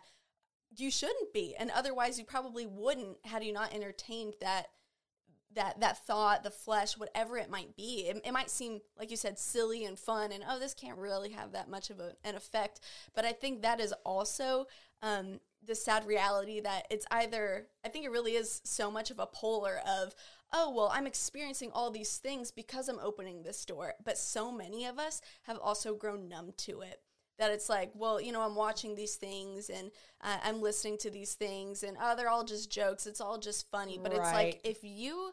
[0.76, 1.56] you shouldn't be.
[1.58, 4.66] And otherwise, you probably wouldn't had you not entertained that
[5.54, 8.06] that that thought, the flesh, whatever it might be.
[8.08, 11.30] It, it, might seem like you said silly and fun, and oh, this can't really
[11.30, 12.80] have that much of a, an effect.
[13.14, 14.66] But I think that is also
[15.02, 17.66] um, the sad reality that it's either.
[17.84, 20.14] I think it really is so much of a polar of.
[20.50, 23.92] Oh, well, I'm experiencing all these things because I'm opening this door.
[24.02, 27.02] But so many of us have also grown numb to it
[27.38, 29.90] that it's like, well, you know, I'm watching these things and
[30.20, 33.06] uh, I'm listening to these things and oh, they're all just jokes.
[33.06, 33.98] It's all just funny.
[34.02, 34.20] But right.
[34.20, 35.32] it's like if you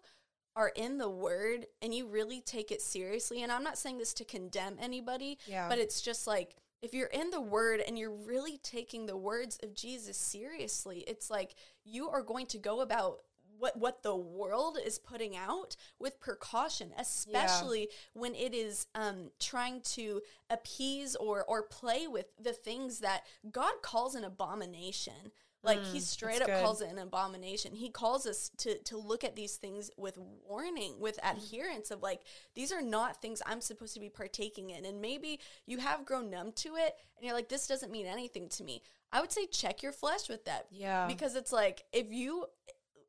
[0.55, 4.13] are in the word and you really take it seriously, and I'm not saying this
[4.15, 5.67] to condemn anybody, yeah.
[5.67, 9.57] but it's just like if you're in the word and you're really taking the words
[9.63, 13.19] of Jesus seriously, it's like you are going to go about
[13.57, 17.87] what what the world is putting out with precaution, especially yeah.
[18.13, 23.73] when it is um, trying to appease or or play with the things that God
[23.81, 25.31] calls an abomination.
[25.65, 26.63] Like mm, he straight up good.
[26.63, 27.73] calls it an abomination.
[27.73, 31.31] He calls us to to look at these things with warning, with mm.
[31.31, 32.21] adherence of like
[32.55, 34.85] these are not things I'm supposed to be partaking in.
[34.85, 38.49] And maybe you have grown numb to it and you're like this doesn't mean anything
[38.49, 38.81] to me.
[39.11, 40.67] I would say check your flesh with that.
[40.71, 41.07] Yeah.
[41.07, 42.45] Because it's like if you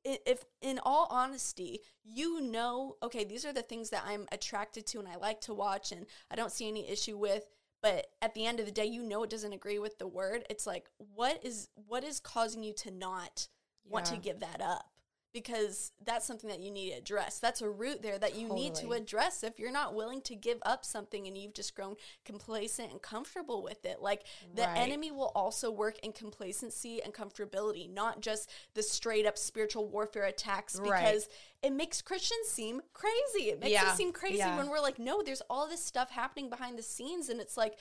[0.06, 5.00] if in all honesty you know okay these are the things that i'm attracted to
[5.00, 7.44] and i like to watch and i don't see any issue with
[7.86, 10.44] but at the end of the day you know it doesn't agree with the word
[10.50, 13.46] it's like what is what is causing you to not
[13.84, 13.92] yeah.
[13.92, 14.90] want to give that up
[15.36, 17.38] because that's something that you need to address.
[17.38, 18.62] That's a root there that you totally.
[18.62, 21.96] need to address if you're not willing to give up something and you've just grown
[22.24, 24.00] complacent and comfortable with it.
[24.00, 24.22] Like
[24.54, 24.78] the right.
[24.78, 30.24] enemy will also work in complacency and comfortability, not just the straight up spiritual warfare
[30.24, 31.28] attacks because right.
[31.62, 33.50] it makes Christians seem crazy.
[33.50, 33.90] It makes yeah.
[33.90, 34.56] us seem crazy yeah.
[34.56, 37.74] when we're like, no, there's all this stuff happening behind the scenes and it's like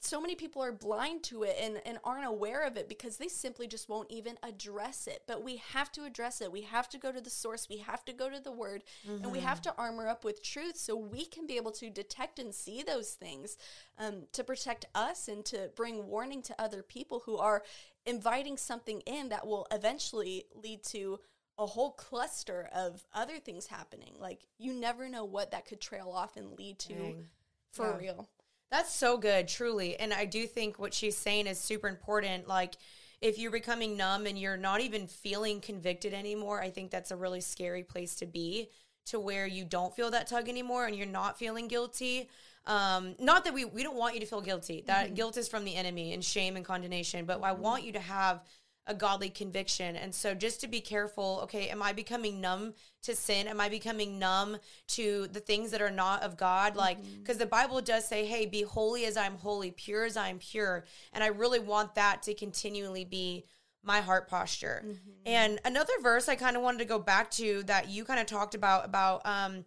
[0.00, 3.28] so many people are blind to it and, and aren't aware of it because they
[3.28, 5.22] simply just won't even address it.
[5.26, 6.52] But we have to address it.
[6.52, 7.68] We have to go to the source.
[7.68, 9.24] We have to go to the word mm-hmm.
[9.24, 12.38] and we have to armor up with truth so we can be able to detect
[12.38, 13.56] and see those things
[13.98, 17.62] um, to protect us and to bring warning to other people who are
[18.06, 21.18] inviting something in that will eventually lead to
[21.58, 24.14] a whole cluster of other things happening.
[24.18, 27.26] Like you never know what that could trail off and lead to Dang.
[27.72, 27.98] for yeah.
[27.98, 28.28] real.
[28.70, 29.96] That's so good, truly.
[29.96, 32.46] And I do think what she's saying is super important.
[32.46, 32.74] Like,
[33.20, 37.16] if you're becoming numb and you're not even feeling convicted anymore, I think that's a
[37.16, 38.70] really scary place to be
[39.06, 42.28] to where you don't feel that tug anymore and you're not feeling guilty.
[42.66, 44.84] Um, not that we we don't want you to feel guilty.
[44.86, 45.14] That mm-hmm.
[45.14, 48.42] guilt is from the enemy and shame and condemnation, but I want you to have
[48.88, 49.94] a godly conviction.
[49.94, 52.72] And so just to be careful, okay, am I becoming numb
[53.02, 53.46] to sin?
[53.46, 54.56] Am I becoming numb
[54.88, 56.74] to the things that are not of God?
[56.74, 57.40] Like, because mm-hmm.
[57.40, 60.84] the Bible does say, hey, be holy as I'm holy, pure as I'm pure.
[61.12, 63.44] And I really want that to continually be
[63.84, 64.82] my heart posture.
[64.84, 65.10] Mm-hmm.
[65.26, 68.26] And another verse I kind of wanted to go back to that you kind of
[68.26, 69.66] talked about, about um,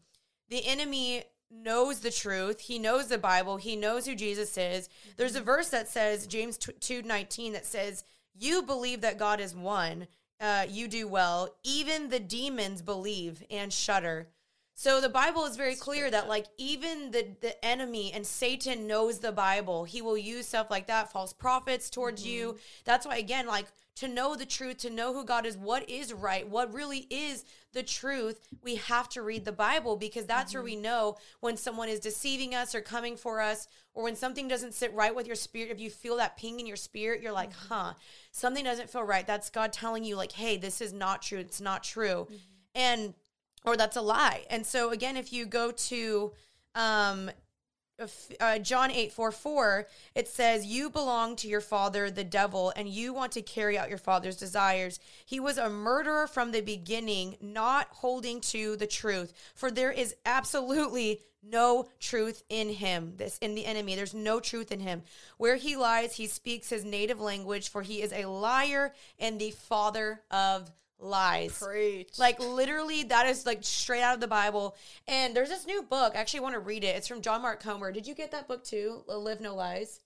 [0.50, 2.60] the enemy knows the truth.
[2.60, 3.58] He knows the Bible.
[3.58, 4.90] He knows who Jesus is.
[5.18, 5.46] There's a mm-hmm.
[5.46, 8.04] verse that says, James 2 19, that says,
[8.38, 10.08] you believe that God is one.
[10.40, 11.56] Uh, you do well.
[11.64, 14.28] Even the demons believe and shudder.
[14.74, 19.20] So the Bible is very clear that like even the the enemy and Satan knows
[19.20, 19.84] the Bible.
[19.84, 22.32] He will use stuff like that, false prophets towards mm-hmm.
[22.32, 22.58] you.
[22.86, 23.68] That's why again, like
[23.98, 27.46] to know the truth, to know who God is, what is right, what really is
[27.74, 30.60] the truth, we have to read the Bible because that's mm-hmm.
[30.60, 34.48] where we know when someone is deceiving us or coming for us, or when something
[34.48, 35.72] doesn't sit right with your spirit.
[35.72, 37.74] If you feel that ping in your spirit, you're like, mm-hmm.
[37.74, 37.94] huh,
[38.32, 39.28] something doesn't feel right.
[39.28, 41.40] That's God telling you, like, hey, this is not true.
[41.40, 42.28] It's not true.
[42.30, 42.36] Mm-hmm.
[42.76, 43.14] And,
[43.66, 44.46] or that's a lie.
[44.50, 46.32] And so, again, if you go to,
[46.74, 47.32] um,
[48.40, 52.88] uh, John 8 4 4, it says, You belong to your father, the devil, and
[52.88, 55.00] you want to carry out your father's desires.
[55.26, 60.16] He was a murderer from the beginning, not holding to the truth, for there is
[60.26, 63.14] absolutely no truth in him.
[63.18, 65.02] This in the enemy, there's no truth in him.
[65.38, 69.52] Where he lies, he speaks his native language, for he is a liar and the
[69.52, 71.58] father of lies.
[71.58, 72.18] Preach.
[72.18, 74.76] Like literally, that is like straight out of the Bible.
[75.08, 76.14] And there's this new book.
[76.16, 76.96] I actually want to read it.
[76.96, 77.92] It's from John Mark Comer.
[77.92, 79.04] Did you get that book too?
[79.08, 80.00] Live No Lies.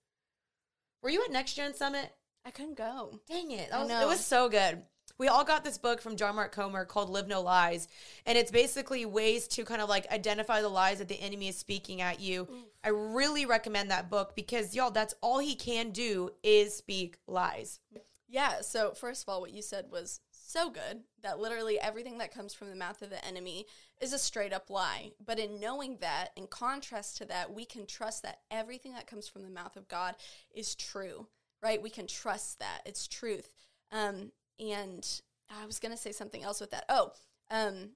[1.02, 2.12] Were you at Next Gen Summit?
[2.46, 3.20] I couldn't go.
[3.28, 3.70] Dang it!
[3.72, 4.82] Was, it was so good.
[5.18, 7.88] We all got this book from John Mark Comer called Live No Lies.
[8.26, 11.58] And it's basically ways to kind of like identify the lies that the enemy is
[11.58, 12.42] speaking at you.
[12.42, 12.50] Oof.
[12.84, 17.80] I really recommend that book because, y'all, that's all he can do is speak lies.
[18.28, 18.62] Yeah.
[18.62, 22.54] So, first of all, what you said was so good that literally everything that comes
[22.54, 23.66] from the mouth of the enemy
[24.00, 25.12] is a straight up lie.
[25.24, 29.28] But in knowing that, in contrast to that, we can trust that everything that comes
[29.28, 30.16] from the mouth of God
[30.54, 31.28] is true,
[31.62, 31.82] right?
[31.82, 33.50] We can trust that it's truth.
[33.92, 36.86] Um, and I was going to say something else with that.
[36.90, 37.12] Oh,
[37.50, 37.92] um,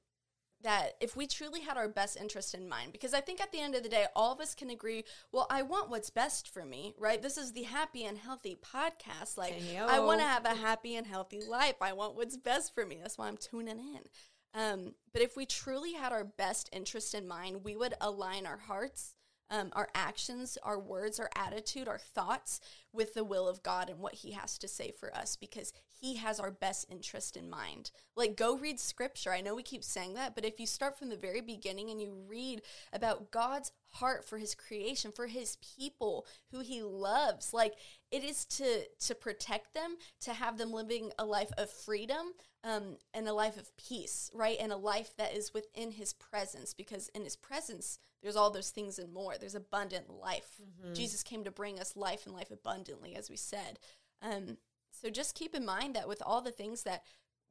[0.62, 3.62] that if we truly had our best interest in mind, because I think at the
[3.62, 6.66] end of the day, all of us can agree, well, I want what's best for
[6.66, 7.22] me, right?
[7.22, 9.38] This is the happy and healthy podcast.
[9.38, 9.54] Like.
[9.88, 11.76] I want to have a happy and healthy life.
[11.82, 13.00] I want what's best for me.
[13.02, 14.02] That's why I'm tuning in.
[14.54, 18.58] Um, but if we truly had our best interest in mind, we would align our
[18.58, 19.16] hearts,
[19.52, 22.60] um, our actions, our words, our attitude, our thoughts
[22.92, 26.16] with the will of God and what He has to say for us because He
[26.16, 27.92] has our best interest in mind.
[28.16, 29.34] Like, go read scripture.
[29.34, 32.02] I know we keep saying that, but if you start from the very beginning and
[32.02, 32.62] you read
[32.94, 37.74] about God's heart for His creation, for His people, who He loves, like,
[38.12, 42.34] it is to to protect them, to have them living a life of freedom,
[42.64, 44.58] um, and a life of peace, right?
[44.60, 48.70] And a life that is within His presence, because in His presence, there's all those
[48.70, 49.36] things and more.
[49.38, 50.62] There's abundant life.
[50.94, 53.80] Jesus came to bring us life and life abundantly, as we said.
[54.22, 54.58] Um,
[55.02, 57.04] so just keep in mind that with all the things that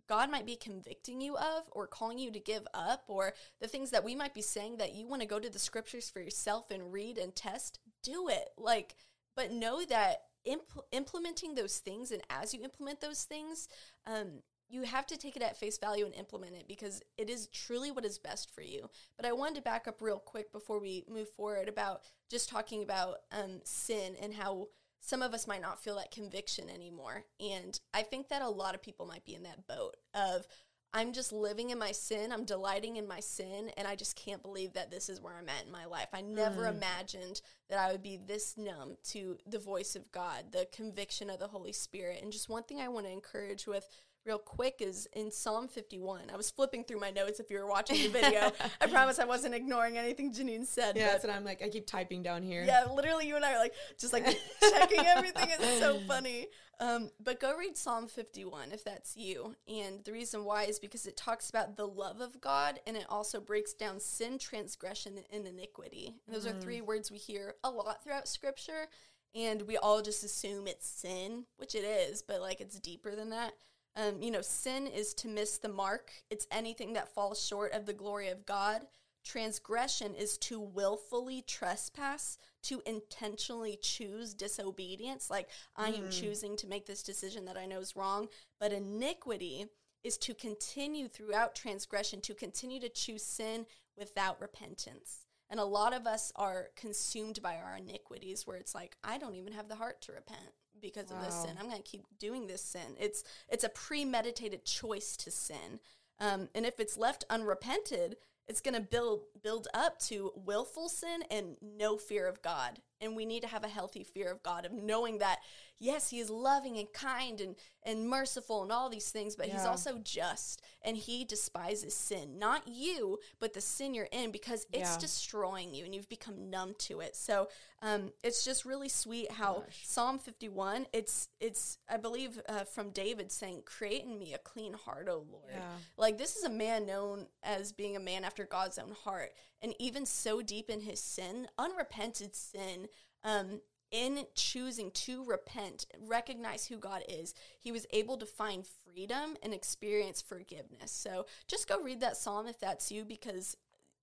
[0.08, 3.90] God might be convicting you of or calling you to give up, or the things
[3.90, 6.70] that we might be saying that you want to go to the scriptures for yourself
[6.70, 8.48] and read and test, do it.
[8.56, 8.96] Like,
[9.36, 13.68] but know that impl- implementing those things and as you implement those things,
[14.06, 17.46] um, you have to take it at face value and implement it because it is
[17.48, 18.88] truly what is best for you.
[19.16, 22.82] But I wanted to back up real quick before we move forward about just talking
[22.82, 24.68] about um, sin and how
[25.00, 27.24] some of us might not feel that conviction anymore.
[27.40, 30.46] And I think that a lot of people might be in that boat of,
[30.94, 34.42] I'm just living in my sin, I'm delighting in my sin, and I just can't
[34.42, 36.08] believe that this is where I'm at in my life.
[36.14, 36.74] I never mm.
[36.74, 41.40] imagined that I would be this numb to the voice of God, the conviction of
[41.40, 42.22] the Holy Spirit.
[42.22, 43.86] And just one thing I want to encourage with
[44.28, 46.24] real quick is in Psalm 51.
[46.32, 48.52] I was flipping through my notes if you were watching the video.
[48.80, 50.96] I promise I wasn't ignoring anything Janine said.
[50.96, 51.62] Yeah, that's what I'm like.
[51.62, 52.62] I keep typing down here.
[52.62, 54.24] yeah, literally, you and I are like just like
[54.60, 55.48] checking everything.
[55.48, 56.48] It's so funny.
[56.78, 59.56] Um, but go read Psalm 51 if that's you.
[59.66, 63.06] And the reason why is because it talks about the love of God and it
[63.08, 66.14] also breaks down sin, transgression, and iniquity.
[66.26, 68.88] And those are three words we hear a lot throughout Scripture.
[69.34, 73.30] And we all just assume it's sin, which it is, but like it's deeper than
[73.30, 73.54] that.
[73.98, 76.12] Um, you know, sin is to miss the mark.
[76.30, 78.82] It's anything that falls short of the glory of God.
[79.24, 85.30] Transgression is to willfully trespass, to intentionally choose disobedience.
[85.30, 88.28] Like, I am choosing to make this decision that I know is wrong.
[88.60, 89.66] But iniquity
[90.04, 95.26] is to continue throughout transgression, to continue to choose sin without repentance.
[95.50, 99.34] And a lot of us are consumed by our iniquities where it's like, I don't
[99.34, 101.56] even have the heart to repent because of this sin.
[101.58, 102.96] I'm going to keep doing this sin.
[102.98, 105.80] It's it's a premeditated choice to sin.
[106.20, 111.22] Um, and if it's left unrepented, it's going to build build up to willful sin
[111.30, 112.80] and no fear of God.
[113.00, 115.38] And we need to have a healthy fear of God of knowing that
[115.80, 119.64] yes, he is loving and kind and and merciful and all these things, but he's
[119.64, 122.38] also just and he despises sin.
[122.38, 124.98] Not you, but the sin you're in because it's Yeah.
[124.98, 127.14] destroying you and you've become numb to it.
[127.16, 127.48] So,
[127.80, 129.82] um, it's just really sweet how Gosh.
[129.84, 134.74] Psalm 51, it's it's I believe uh, from David saying, "Create in me a clean
[134.74, 135.62] heart, O Lord." Yeah.
[135.96, 139.74] Like this is a man known as being a man after God's own heart, and
[139.78, 142.88] even so deep in his sin, unrepented sin,
[143.24, 149.36] um, in choosing to repent, recognize who God is, he was able to find freedom
[149.42, 150.90] and experience forgiveness.
[150.90, 153.56] So just go read that psalm if that's you, because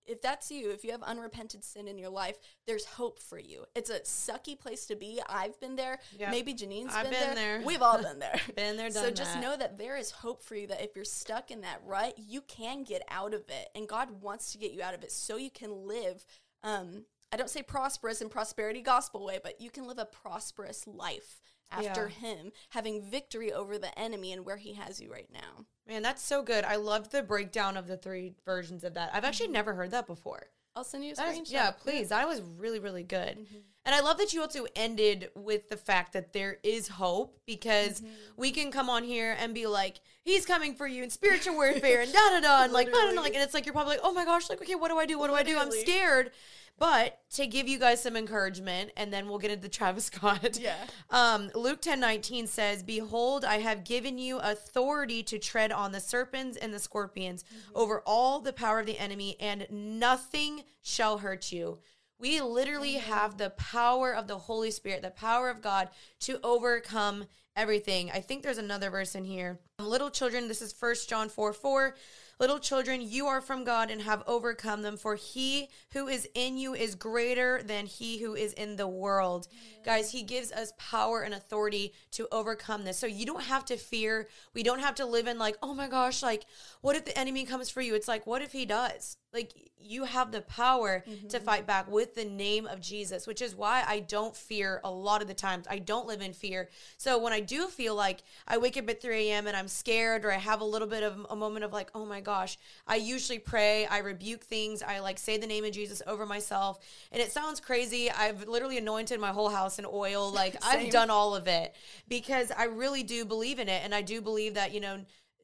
[0.07, 2.37] if that's you, if you have unrepented sin in your life,
[2.67, 3.65] there's hope for you.
[3.75, 5.21] It's a sucky place to be.
[5.27, 5.99] I've been there.
[6.17, 6.31] Yep.
[6.31, 7.57] Maybe Janine's I've been, been there.
[7.57, 7.61] there.
[7.65, 8.39] We've all been there.
[8.55, 9.41] Been there, so just that.
[9.41, 12.41] know that there is hope for you that if you're stuck in that rut, you
[12.41, 13.69] can get out of it.
[13.75, 16.25] And God wants to get you out of it so you can live
[16.63, 20.87] um I don't say prosperous in prosperity gospel way, but you can live a prosperous
[20.87, 21.41] life
[21.75, 22.29] after Yeah.
[22.29, 25.65] him having victory over the enemy and where he has you right now.
[25.87, 26.63] Man, that's so good.
[26.65, 29.11] I love the breakdown of the three versions of that.
[29.13, 30.47] I've actually never heard that before.
[30.77, 31.51] I'll send you a That is- screenshot.
[31.51, 32.09] yeah, please.
[32.09, 33.37] That was really, really good.
[33.39, 33.55] Mm-hmm.
[33.85, 38.01] And I love that you also ended with the fact that there is hope because
[38.01, 38.11] Mm-hmm.
[38.35, 42.01] we can come on here and be like, he's coming for you in spiritual warfare
[42.01, 42.63] and da da da.
[42.63, 44.75] And like, blah, like, and it's like, you're probably like, oh my gosh, like, okay,
[44.75, 45.17] what do I do?
[45.19, 45.57] What do I do?
[45.57, 46.31] I'm scared.
[46.77, 50.59] But to give you guys some encouragement, and then we'll get into Travis Scott.
[50.59, 50.75] Yeah.
[51.09, 56.01] Um, Luke ten nineteen says, Behold, I have given you authority to tread on the
[56.01, 61.51] serpents and the scorpions over all the power of the enemy, and nothing shall hurt
[61.51, 61.79] you.
[62.17, 65.89] We literally have the power of the Holy Spirit, the power of God
[66.21, 68.09] to overcome everything.
[68.11, 69.59] I think there's another verse in here.
[69.79, 71.95] Little children, this is First John 4 4.
[72.39, 76.57] Little children, you are from God and have overcome them, for he who is in
[76.57, 79.47] you is greater than he who is in the world.
[79.85, 82.97] Guys, he gives us power and authority to overcome this.
[82.97, 84.27] So you don't have to fear.
[84.53, 86.45] We don't have to live in like, oh my gosh, like,
[86.81, 87.95] what if the enemy comes for you?
[87.95, 89.17] It's like, what if he does?
[89.33, 91.27] Like, you have the power mm-hmm.
[91.27, 94.89] to fight back with the name of Jesus, which is why I don't fear a
[94.89, 95.67] lot of the times.
[95.69, 96.69] I don't live in fear.
[96.97, 99.45] So when I do feel like I wake up at 3 a.m.
[99.45, 102.05] and I'm scared or I have a little bit of a moment of like, oh
[102.05, 106.01] my gosh, I usually pray, I rebuke things, I like say the name of Jesus
[106.05, 106.79] over myself.
[107.11, 108.11] And it sounds crazy.
[108.11, 110.25] I've literally anointed my whole house in oil.
[110.35, 111.75] Like I've done all of it
[112.09, 113.81] because I really do believe in it.
[113.85, 114.99] And I do believe that, you know,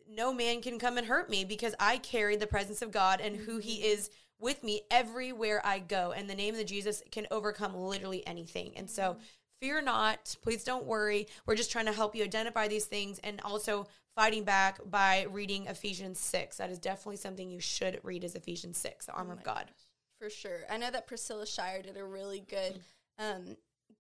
[0.09, 3.35] no man can come and hurt me because I carry the presence of God and
[3.35, 3.93] who He mm-hmm.
[3.93, 4.09] is
[4.39, 6.11] with me everywhere I go.
[6.11, 8.73] And the name of the Jesus can overcome literally anything.
[8.75, 9.21] And so, mm-hmm.
[9.61, 10.35] Fear not.
[10.41, 11.27] Please don't worry.
[11.45, 15.67] We're just trying to help you identify these things and also fighting back by reading
[15.67, 16.57] Ephesians 6.
[16.57, 19.67] That is definitely something you should read is Ephesians 6, the armor oh of God.
[19.67, 19.75] Gosh.
[20.19, 20.59] For sure.
[20.69, 22.81] I know that Priscilla Shirer did a really good
[23.17, 23.55] um,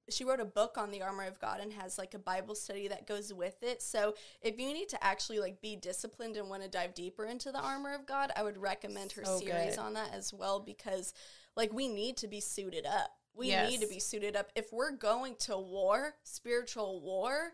[0.09, 2.87] she wrote a book on the armor of God and has like a Bible study
[2.87, 3.81] that goes with it.
[3.81, 7.51] So if you need to actually like be disciplined and want to dive deeper into
[7.51, 9.79] the armor of God, I would recommend her so series good.
[9.79, 11.13] on that as well because
[11.55, 13.11] like we need to be suited up.
[13.33, 13.71] We yes.
[13.71, 14.51] need to be suited up.
[14.55, 17.53] If we're going to war, spiritual war,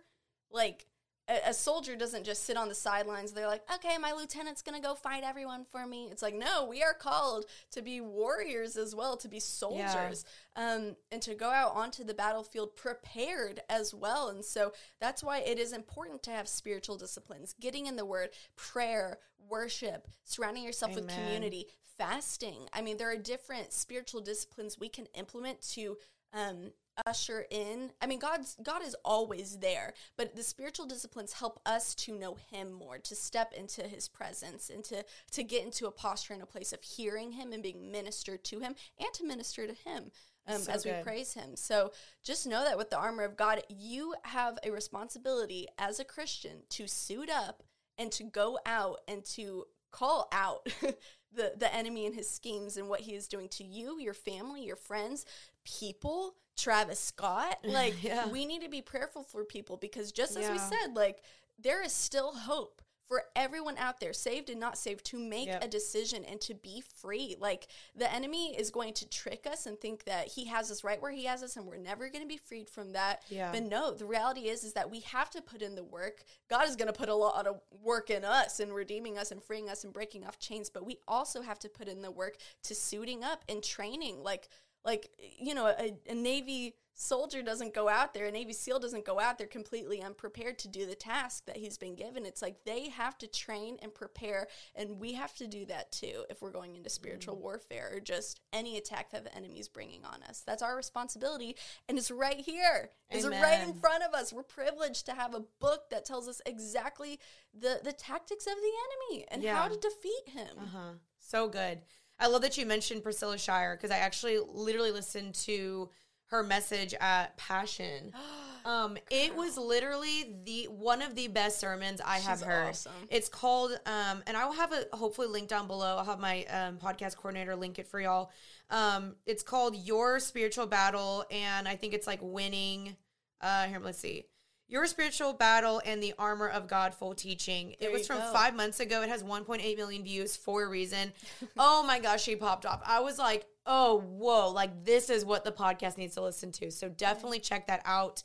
[0.51, 0.87] like
[1.27, 3.31] a, a soldier doesn't just sit on the sidelines.
[3.31, 6.07] They're like, okay, my lieutenant's going to go fight everyone for me.
[6.11, 10.25] It's like, no, we are called to be warriors as well, to be soldiers,
[10.55, 10.73] yeah.
[10.73, 14.29] um, and to go out onto the battlefield prepared as well.
[14.29, 18.29] And so that's why it is important to have spiritual disciplines, getting in the word,
[18.55, 19.19] prayer,
[19.49, 21.05] worship, surrounding yourself Amen.
[21.05, 21.67] with community,
[21.97, 22.67] fasting.
[22.73, 25.97] I mean, there are different spiritual disciplines we can implement to
[26.33, 26.71] um,
[27.05, 31.93] usher in i mean god's god is always there but the spiritual disciplines help us
[31.93, 35.91] to know him more to step into his presence and to to get into a
[35.91, 39.67] posture and a place of hearing him and being ministered to him and to minister
[39.67, 40.11] to him
[40.47, 40.97] um, so as good.
[40.97, 41.91] we praise him so
[42.23, 46.63] just know that with the armor of god you have a responsibility as a christian
[46.69, 47.61] to suit up
[47.97, 50.67] and to go out and to call out
[51.33, 54.63] the the enemy and his schemes and what he is doing to you your family
[54.63, 55.25] your friends
[55.63, 57.59] people Travis Scott.
[57.67, 58.27] Like, yeah.
[58.29, 60.51] we need to be prayerful for people because just as yeah.
[60.53, 61.21] we said, like,
[61.59, 65.63] there is still hope for everyone out there, saved and not saved, to make yep.
[65.63, 67.35] a decision and to be free.
[67.39, 71.01] Like, the enemy is going to trick us and think that he has us right
[71.01, 73.23] where he has us and we're never going to be freed from that.
[73.29, 73.51] Yeah.
[73.51, 76.23] But no, the reality is, is that we have to put in the work.
[76.49, 79.41] God is going to put a lot of work in us and redeeming us and
[79.41, 80.69] freeing us and breaking off chains.
[80.69, 84.23] But we also have to put in the work to suiting up and training.
[84.23, 84.49] Like,
[84.85, 89.05] like you know a, a, navy soldier doesn't go out there a navy seal doesn't
[89.05, 92.25] go out there completely unprepared to do the task that he's been given.
[92.25, 96.25] It's like they have to train and prepare and we have to do that too
[96.31, 97.41] if we're going into spiritual mm.
[97.41, 100.41] warfare or just any attack that the enemy's bringing on us.
[100.45, 101.55] That's our responsibility
[101.87, 102.89] and it's right here.
[103.11, 103.43] It's Amen.
[103.43, 104.33] right in front of us.
[104.33, 107.19] We're privileged to have a book that tells us exactly
[107.53, 109.55] the the tactics of the enemy and yeah.
[109.55, 110.57] how to defeat him.
[110.63, 110.93] Uh-huh.
[111.19, 111.81] So good.
[112.19, 115.91] I love that you mentioned Priscilla Shirer because I actually literally listened to
[116.27, 118.13] her message at Passion.
[118.65, 122.69] Um, it was literally the one of the best sermons I She's have heard.
[122.71, 122.91] Awesome.
[123.09, 125.95] It's called, um, and I will have a hopefully link down below.
[125.95, 128.29] I'll have my um, podcast coordinator link it for y'all.
[128.69, 132.97] Um, it's called Your Spiritual Battle, and I think it's like winning.
[133.39, 134.25] Uh, here, let's see.
[134.69, 137.75] Your Spiritual Battle and the Armor of God full teaching.
[137.79, 138.33] There it was from go.
[138.33, 139.01] five months ago.
[139.01, 141.13] It has 1.8 million views for a reason.
[141.57, 142.81] oh my gosh, she popped off.
[142.85, 146.69] I was like, oh, whoa, like this is what the podcast needs to listen to.
[146.71, 148.23] So definitely check that out.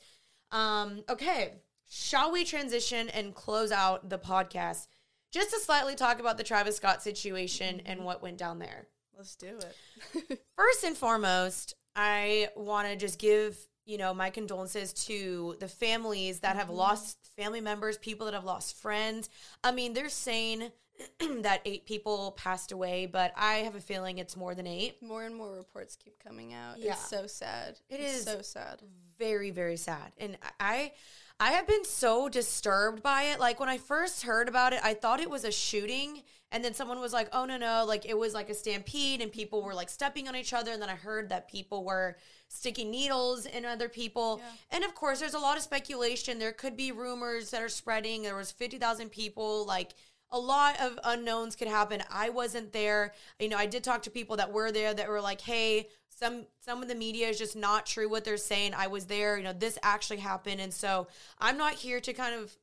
[0.51, 1.53] Um, okay,
[1.89, 4.87] shall we transition and close out the podcast
[5.31, 7.91] just to slightly talk about the Travis Scott situation mm-hmm.
[7.91, 8.87] and what went down there?
[9.15, 10.41] Let's do it.
[10.57, 16.39] First and foremost, I want to just give you know, my condolences to the families
[16.39, 16.77] that have mm-hmm.
[16.77, 19.29] lost family members, people that have lost friends.
[19.63, 20.71] I mean, they're saying
[21.41, 25.01] that eight people passed away, but I have a feeling it's more than eight.
[25.01, 26.79] More and more reports keep coming out.
[26.79, 26.91] Yeah.
[26.91, 27.79] It's so sad.
[27.89, 28.81] It it's is so sad.
[29.17, 30.13] Very, very sad.
[30.17, 30.91] And I
[31.39, 33.39] I have been so disturbed by it.
[33.39, 36.23] Like when I first heard about it, I thought it was a shooting.
[36.51, 37.83] And then someone was like, oh, no, no.
[37.85, 40.71] Like it was like a stampede and people were like stepping on each other.
[40.71, 42.17] And then I heard that people were
[42.53, 44.39] sticking needles in other people.
[44.41, 44.77] Yeah.
[44.77, 46.39] And of course, there's a lot of speculation.
[46.39, 48.21] There could be rumors that are spreading.
[48.21, 49.65] There was 50,000 people.
[49.65, 49.95] Like
[50.31, 52.03] a lot of unknowns could happen.
[52.11, 53.13] I wasn't there.
[53.39, 56.45] You know, I did talk to people that were there that were like, hey, some
[56.59, 58.73] some of the media is just not true what they're saying.
[58.75, 60.61] I was there, you know, this actually happened.
[60.61, 61.07] And so
[61.39, 62.55] I'm not here to kind of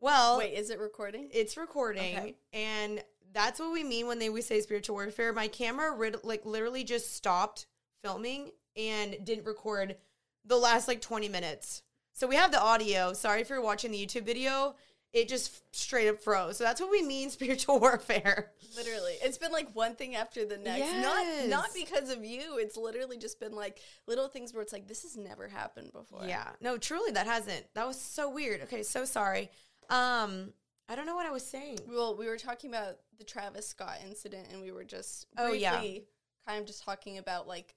[0.00, 1.28] well Wait, is it recording?
[1.32, 2.16] It's recording.
[2.18, 2.34] Okay.
[2.52, 3.02] And
[3.32, 5.32] That's what we mean when they we say spiritual warfare.
[5.32, 7.66] My camera rid- like literally just stopped
[8.02, 9.96] filming and didn't record
[10.44, 11.82] the last like 20 minutes.
[12.12, 13.12] So we have the audio.
[13.12, 14.74] Sorry if you're watching the YouTube video.
[15.12, 16.56] It just straight up froze.
[16.56, 18.50] So that's what we mean spiritual warfare.
[18.76, 19.14] Literally.
[19.22, 20.78] It's been like one thing after the next.
[20.80, 21.02] Yes.
[21.04, 22.58] Not not because of you.
[22.58, 26.24] It's literally just been like little things where it's like this has never happened before.
[26.26, 26.48] Yeah.
[26.60, 27.64] No, truly that hasn't.
[27.74, 28.62] That was so weird.
[28.62, 29.50] Okay, so sorry.
[29.88, 30.52] Um
[30.88, 31.78] I don't know what I was saying.
[31.88, 35.80] Well, we were talking about the Travis Scott incident and we were just Oh, yeah.
[36.46, 37.74] kind of just talking about like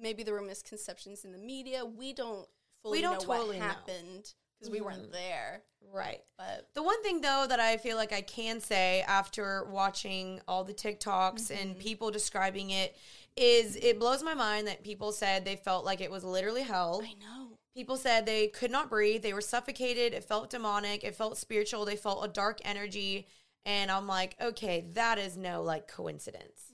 [0.00, 1.84] maybe there were misconceptions in the media.
[1.84, 2.46] We don't
[2.82, 5.12] fully we don't know totally what happened because we weren't mm-hmm.
[5.12, 5.62] there.
[5.92, 6.20] Right.
[6.36, 10.64] But The one thing though that I feel like I can say after watching all
[10.64, 11.80] the TikToks and mm-hmm.
[11.80, 12.96] people describing it
[13.36, 17.02] is it blows my mind that people said they felt like it was literally hell.
[17.02, 17.48] I know.
[17.74, 21.84] People said they could not breathe, they were suffocated, it felt demonic, it felt spiritual,
[21.84, 23.28] they felt a dark energy
[23.64, 26.69] and I'm like, okay, that is no like coincidence.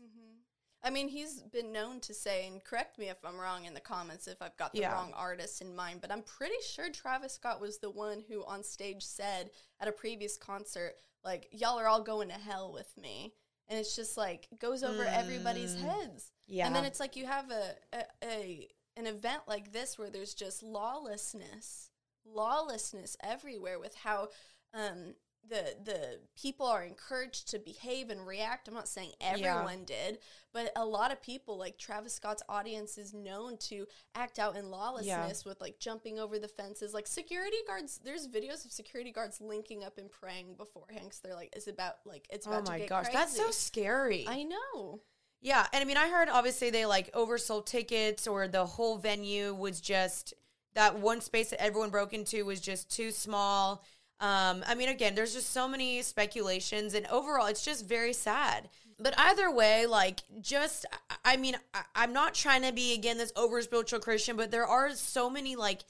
[0.87, 3.81] I mean, he's been known to say, and correct me if I'm wrong in the
[3.81, 4.93] comments if I've got the Yeah.
[4.93, 8.63] wrong artist in mind, but I'm pretty sure Travis Scott was the one who on
[8.63, 13.35] stage said at a previous concert, like, y'all are all going to hell with me.
[13.69, 15.81] And it's just like, goes over everybody's Mm.
[15.89, 16.31] heads.
[16.47, 16.69] Yeah.
[16.69, 20.35] And then it's like you have a, a, a an event like this where there's
[20.35, 21.91] just lawlessness,
[22.25, 24.29] lawlessness everywhere with how
[24.73, 25.15] um,
[25.49, 28.69] the the people are encouraged to behave and react.
[28.69, 30.19] I'm not saying everyone did,
[30.53, 34.71] but a lot of people, like Travis Scott's audience, is known to act out in
[34.71, 36.95] lawlessness with like jumping over the fences.
[36.95, 41.35] Like security guards, there's videos of security guards linking up and praying beforehand because they're
[41.35, 44.25] like, "It's about like it's Oh about to my gosh, that's so scary.
[44.29, 45.01] I know.
[45.41, 49.55] Yeah, and I mean, I heard obviously they like oversold tickets, or the whole venue
[49.55, 50.35] was just
[50.75, 53.83] that one space that everyone broke into was just too small.
[54.21, 58.69] Um, I mean, again, there's just so many speculations, and overall, it's just very sad.
[58.99, 60.87] But either way, like, just
[61.25, 64.67] I- mean, I, I'm not trying to be again this over spiritual Christian, but there
[64.67, 65.85] are so many like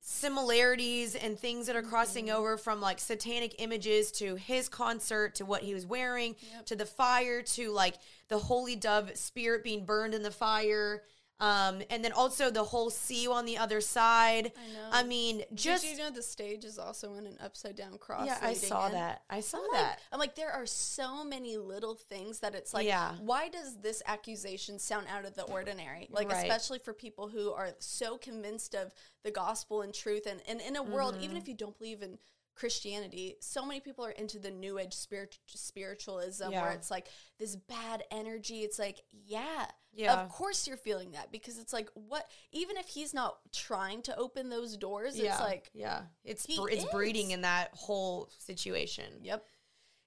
[0.00, 5.44] similarities and things that are crossing over from like satanic images to his concert to
[5.44, 7.96] what he was wearing to the fire to like
[8.28, 11.02] the holy dove spirit being burned in the fire
[11.40, 14.88] um and then also the whole sea on the other side I know.
[14.90, 18.26] i mean just Did you know the stage is also in an upside down cross?
[18.26, 18.92] yeah i saw in?
[18.92, 22.54] that i saw I'm like, that I'm like, there are so many little things that
[22.54, 23.12] it's like, Yeah.
[23.20, 26.08] why does this accusation sound out of the ordinary?
[26.10, 26.42] Like, Right.
[26.50, 30.76] especially for people who are so convinced of the gospel and truth, and, and in
[30.76, 31.36] a world, even Mm-hmm.
[31.36, 32.18] if you don't believe in
[32.58, 37.06] Christianity, so many people are into the new age spirit, spiritualism where it's like
[37.38, 38.60] this bad energy.
[38.62, 40.14] It's like, yeah, Yeah.
[40.20, 44.16] of course you're feeling that because it's like, what, even if he's not trying to
[44.16, 49.04] open those doors, yeah it's like, yeah it's bre- it's breeding in that whole situation
[49.22, 49.44] yep.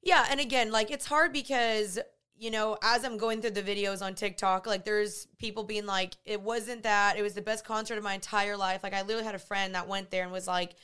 [0.03, 1.99] Yeah, and again, like it's hard because
[2.35, 6.15] you know, as I'm going through the videos on TikTok, like there's people being like,
[6.25, 7.15] "It wasn't that.
[7.15, 9.75] It was the best concert of my entire life." Like I literally had a friend
[9.75, 10.75] that went there and was like,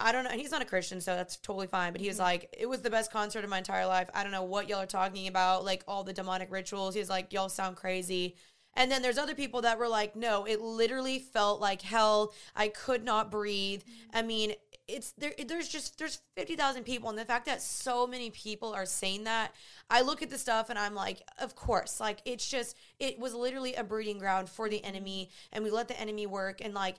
[0.00, 1.92] "I don't know." And he's not a Christian, so that's totally fine.
[1.92, 2.24] But he was mm-hmm.
[2.24, 4.08] like, "It was the best concert of my entire life.
[4.14, 5.64] I don't know what y'all are talking about.
[5.64, 8.36] Like all the demonic rituals." He's like, "Y'all sound crazy."
[8.74, 12.32] And then there's other people that were like, "No, it literally felt like hell.
[12.56, 14.16] I could not breathe." Mm-hmm.
[14.16, 14.54] I mean,
[14.90, 18.86] it's there there's just there's 50,000 people and the fact that so many people are
[18.86, 19.54] saying that
[19.88, 23.34] I look at the stuff and I'm like of course like it's just it was
[23.34, 24.88] literally a breeding ground for the mm-hmm.
[24.88, 26.96] enemy and we let the enemy work and like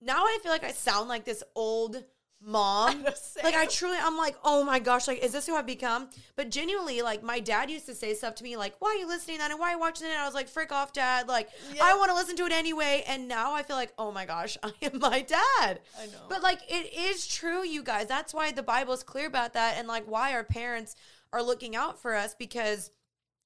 [0.00, 2.04] now I feel like I sound like this old
[2.44, 3.04] mom.
[3.42, 6.08] Like I truly I'm like oh my gosh like is this who I've become?
[6.36, 9.06] But genuinely like my dad used to say stuff to me like why are you
[9.06, 9.50] listening to that?
[9.50, 10.10] And why are you watching it?
[10.10, 11.28] And I was like frick off dad.
[11.28, 11.82] Like Yeah.
[11.84, 13.04] I want to listen to it anyway.
[13.06, 15.80] And now I feel like oh my gosh I am my dad.
[15.98, 16.26] I know.
[16.28, 18.06] but like it is true, you guys.
[18.06, 20.94] That's why the Bible is clear about that, and like why our parents
[21.32, 22.90] are looking out for us because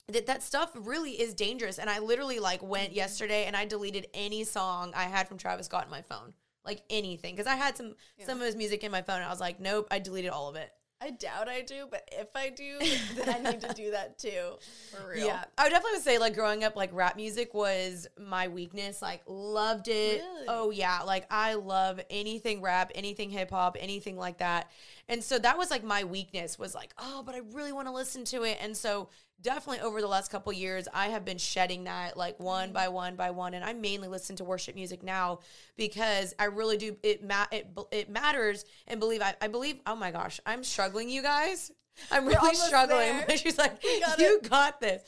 [0.08, 1.78] that that stuff really is dangerous.
[1.78, 2.96] And I literally like went mm-hmm.
[2.96, 6.32] yesterday and I deleted any song I had from Travis Scott in my phone,
[6.66, 7.94] like anything, because I had some
[8.24, 9.16] some of his music in my phone.
[9.16, 10.72] And I was like, nope, I deleted all of it.
[10.98, 12.78] I doubt I do, but if I do,
[13.16, 14.56] then I need to do that too.
[14.90, 15.26] For real.
[15.26, 19.02] Yeah, I would definitely say like growing up, like rap music was my weakness.
[19.02, 20.22] Like loved it.
[20.22, 20.46] Really?
[20.48, 24.70] Oh yeah, like I love anything rap, anything hip hop, anything like that.
[25.08, 27.92] And so that was like my weakness was like, oh, but I really want to
[27.92, 28.56] listen to it.
[28.60, 29.10] And so
[29.40, 33.16] definitely over the last couple years, I have been shedding that like one by one
[33.16, 35.40] by one, and I mainly listen to worship music now
[35.76, 37.24] because I really do it.
[37.24, 39.22] Ma- it it matters and believe.
[39.22, 39.80] I, I believe.
[39.86, 41.70] Oh my gosh, I'm struggling, you guys.
[42.10, 43.22] I'm really struggling.
[43.36, 45.02] She's like, got you got this.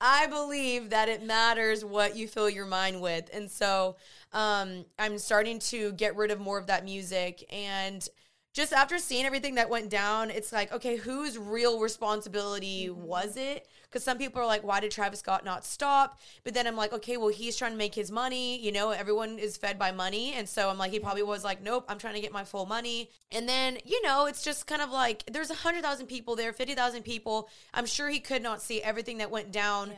[0.00, 3.28] I believe that it matters what you fill your mind with.
[3.34, 3.96] And so
[4.32, 8.08] um, I'm starting to get rid of more of that music and
[8.52, 13.02] just after seeing everything that went down, it's like, okay, whose real responsibility Mm-hmm.
[13.02, 13.66] was it?
[13.84, 16.20] Because some people are like, why did Travis Scott not stop?
[16.44, 18.58] But then I'm like, okay, well, he's trying to make his money.
[18.60, 20.32] You know, everyone is fed by money.
[20.34, 22.66] And so I'm like, he probably was like, nope, I'm trying to get my full
[22.66, 23.10] money.
[23.32, 27.48] And then, you know, it's just kind of like there's 100,000 people there, 50,000 people.
[27.74, 29.90] I'm sure he could not see everything that went down.
[29.90, 29.96] Yeah.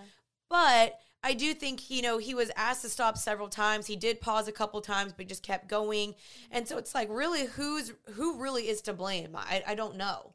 [0.48, 3.87] But I do think, you know, he was asked to stop several times.
[3.87, 6.14] He did pause a couple times, but just kept going.
[6.51, 9.37] And so it's like, really, who's who really is to blame?
[9.37, 10.33] I, I don't know.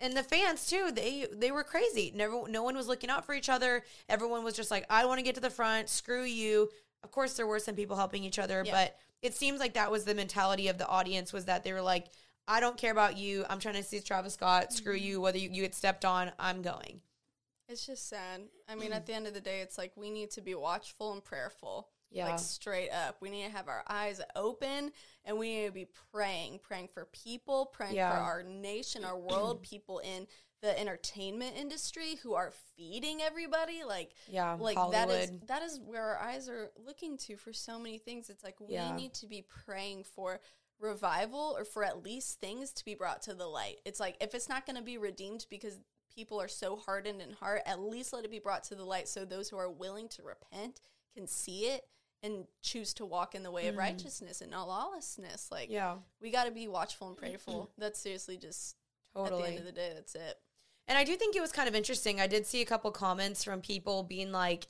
[0.00, 2.12] And the fans too, they they were crazy.
[2.14, 3.82] Never, no one was looking out for each other.
[4.08, 5.88] Everyone was just like, I want to get to the front.
[5.88, 6.68] Screw you.
[7.02, 8.72] Of course, there were some people helping each other, Yeah.
[8.72, 11.82] but it seems like that was the mentality of the audience was that they were
[11.82, 12.06] like,
[12.46, 13.44] I don't care about you.
[13.50, 14.72] I'm trying to see Travis Scott.
[14.72, 15.04] Screw mm-hmm.
[15.04, 15.20] you.
[15.20, 17.00] Whether you, you get stepped on, I'm going.
[17.68, 18.42] It's just sad.
[18.68, 21.12] I mean, at the end of the day, it's like we need to be watchful
[21.12, 21.88] and prayerful.
[22.10, 22.30] Yeah.
[22.30, 23.16] Like straight up.
[23.20, 24.92] We need to have our eyes open
[25.26, 28.10] and we need to be praying, praying for people, praying Yeah.
[28.10, 30.26] for our nation, our world, people in
[30.62, 33.84] the entertainment industry who are feeding everybody.
[33.84, 37.78] Like, Yeah, like that is that is where our eyes are looking to for so
[37.78, 38.30] many things.
[38.30, 38.90] It's like Yeah.
[38.90, 40.40] we need to be praying for
[40.80, 43.80] revival or for at least things to be brought to the light.
[43.84, 45.78] It's like if it's not going to be redeemed because
[46.18, 49.06] people are so hardened in heart, at least let it be brought to the light
[49.06, 50.80] so those who are willing to repent
[51.14, 51.82] can see it
[52.24, 55.48] and choose to walk in the way of righteousness and not lawlessness.
[55.52, 55.74] Like Mm.
[55.74, 57.70] Yeah, we got to be watchful and prayerful.
[57.78, 58.74] That's seriously just
[59.14, 60.34] at the end of the day that's it.
[60.88, 62.20] And I do think it was kind of interesting.
[62.20, 64.66] I did see a couple comments from people being like,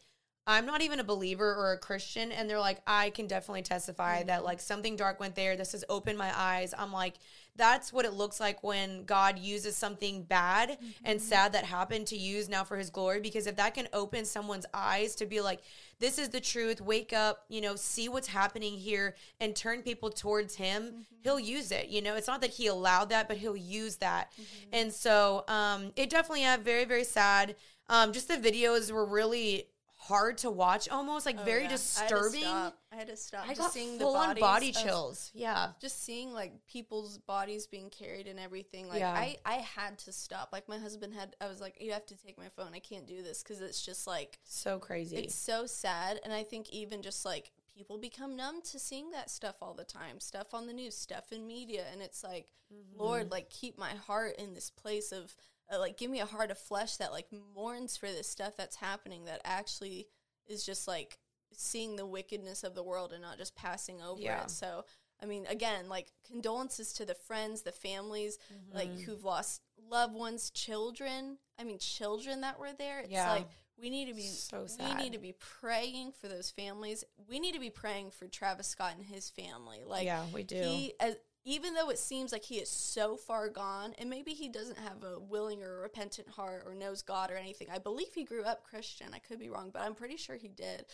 [0.48, 2.32] I'm not even a believer or a Christian.
[2.32, 5.56] And they're like, I can definitely testify that like something dark went there.
[5.56, 6.72] This has opened my eyes.
[6.76, 7.16] I'm like,
[7.54, 12.16] that's what it looks like when God uses something bad and sad that happened to
[12.16, 13.20] use now for his glory.
[13.20, 15.60] Because if that can open someone's eyes to be like,
[15.98, 20.08] this is the truth, wake up, you know, see what's happening here and turn people
[20.08, 21.88] towards him, he'll use it.
[21.88, 24.32] You know, it's not that he allowed that, but he'll use that.
[24.72, 27.56] And so um, it definitely, yeah, very, very sad.
[27.90, 29.66] Um, just the videos were really
[30.08, 31.68] hard to watch almost like Oh, very yeah.
[31.68, 32.44] disturbing.
[32.44, 32.78] I had to stop.
[32.92, 33.44] I, had to stop.
[33.44, 35.30] I Just got seeing full the on body of- chills.
[35.34, 35.68] Yeah.
[35.80, 39.12] just seeing like people's bodies being carried and everything like Yeah.
[39.12, 42.16] i i had to stop like my husband had i was like you have to
[42.16, 45.16] take my phone i can't do this because it's just like So crazy.
[45.16, 49.30] it's so sad and i think even just like people become numb to seeing that
[49.30, 53.00] stuff all the time stuff on the news stuff in media and it's like Mm-hmm.
[53.02, 55.34] lord like keep my heart in this place of
[55.72, 58.76] uh, like give me a heart of flesh that like mourns for this stuff that's
[58.76, 60.06] happening that actually
[60.46, 61.18] is just like
[61.54, 64.42] seeing the wickedness of the world and not just passing over Yeah.
[64.44, 64.84] it so
[65.22, 68.38] i mean again like condolences to the friends the families
[68.72, 69.00] like Mm-hmm.
[69.02, 73.30] who've lost loved ones children i mean children that were there it's Yeah.
[73.32, 73.48] like
[73.80, 74.96] we need to be So sad.
[74.98, 78.66] we need to be praying for those families we need to be praying for travis
[78.68, 80.56] scott and his family like yeah, we do.
[80.56, 81.16] he as
[81.48, 85.02] even though it seems like he is so far gone and maybe he doesn't have
[85.02, 88.62] a willing or repentant heart or knows god or anything i believe he grew up
[88.64, 90.84] christian i could be wrong but i'm pretty sure he did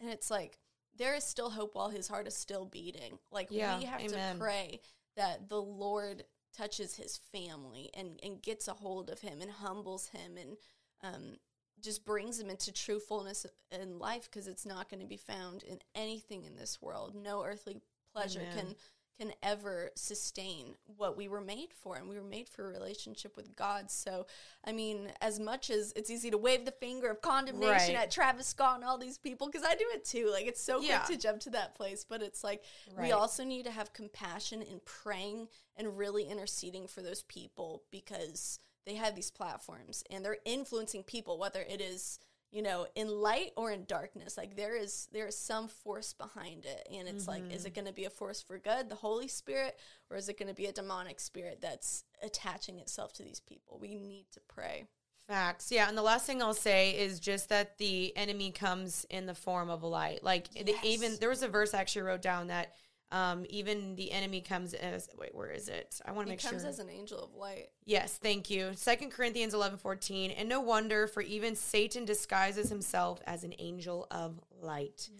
[0.00, 0.58] and it's like
[0.98, 4.34] there is still hope while his heart is still beating like Yeah, we have amen.
[4.34, 4.80] to pray
[5.16, 6.24] that the lord
[6.56, 10.56] touches his family and and gets a hold of him and humbles him and
[11.02, 11.36] um
[11.80, 15.62] just brings him into true fullness in life because it's not going to be found
[15.62, 17.76] in anything in this world no earthly
[18.12, 18.56] pleasure Amen.
[18.56, 18.74] can
[19.20, 23.36] can ever sustain what we were made for and we were made for a relationship
[23.36, 24.26] with god so
[24.64, 28.02] i mean as much as it's easy to wave the finger of condemnation Right.
[28.04, 30.80] at travis scott and all these people because i do it too like it's so
[30.80, 31.00] Yeah.
[31.00, 32.64] quick to jump to that place but it's like
[32.94, 33.06] Right.
[33.08, 38.58] we also need to have compassion in praying and really interceding for those people because
[38.86, 42.18] they have these platforms and they're influencing people whether it is
[42.50, 46.64] you know in light or in darkness like there is there is some force behind
[46.64, 47.74] it and it's like is it mm-hmm.
[47.76, 49.78] going to be a force for good the holy spirit
[50.10, 53.78] or is it going to be a demonic spirit that's attaching itself to these people
[53.80, 54.84] we need to pray
[55.30, 55.70] Facts.
[55.70, 55.88] Yeah.
[55.88, 59.70] And the last thing I'll say is just that the enemy comes in the form
[59.70, 60.24] of a light.
[60.24, 60.84] Like it- Yes.
[60.84, 62.74] even there was a verse I actually wrote down that
[63.12, 66.00] um, even the enemy comes as wait, where is it?
[66.06, 66.70] I want to he make comes sure.
[66.70, 68.70] as an angel of light Yes, thank you.
[68.74, 70.30] Second Corinthians eleven fourteen.
[70.30, 75.10] And no wonder, for even Satan disguises himself as an angel of light.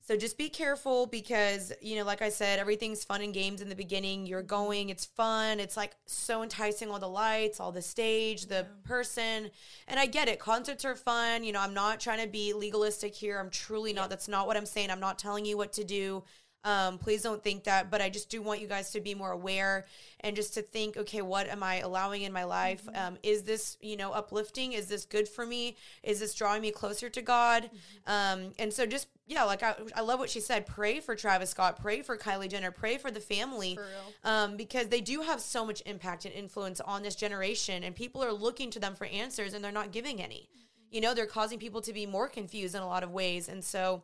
[0.00, 3.68] So just be careful because, you know, like I said, everything's fun and games in
[3.68, 4.24] the beginning.
[4.24, 5.58] You're going, it's fun.
[5.58, 9.50] It's like so enticing all the lights, all the stage, the person.
[9.88, 10.38] And I get it.
[10.38, 11.42] Concerts are fun.
[11.42, 13.40] You know, I'm not trying to be legalistic here.
[13.40, 14.08] I'm truly not.
[14.08, 14.92] That's not what I'm saying.
[14.92, 16.22] I'm not telling you what to do.
[16.66, 19.30] Um, please don't think that, but I just do want you guys to be more
[19.30, 19.86] aware
[20.18, 22.84] and just to think, okay, what am I allowing in my life?
[22.86, 23.06] Mm-hmm.
[23.06, 24.72] Um, is this, you know, uplifting?
[24.72, 25.76] Is this good for me?
[26.02, 27.62] Is this drawing me closer to God?
[27.62, 28.12] Mm-hmm.
[28.42, 30.66] Um, and so just, yeah, like I, I love what she said.
[30.66, 33.76] Pray for Travis Scott, pray for Kylie Jenner, pray for the family.
[33.76, 33.86] For.
[34.24, 38.24] Um, because they do have so much impact and influence on this generation, and people
[38.24, 40.48] are looking to them for answers, and they're not giving any.
[40.90, 43.64] You know, they're causing people to be more confused in a lot of ways, and
[43.64, 44.02] so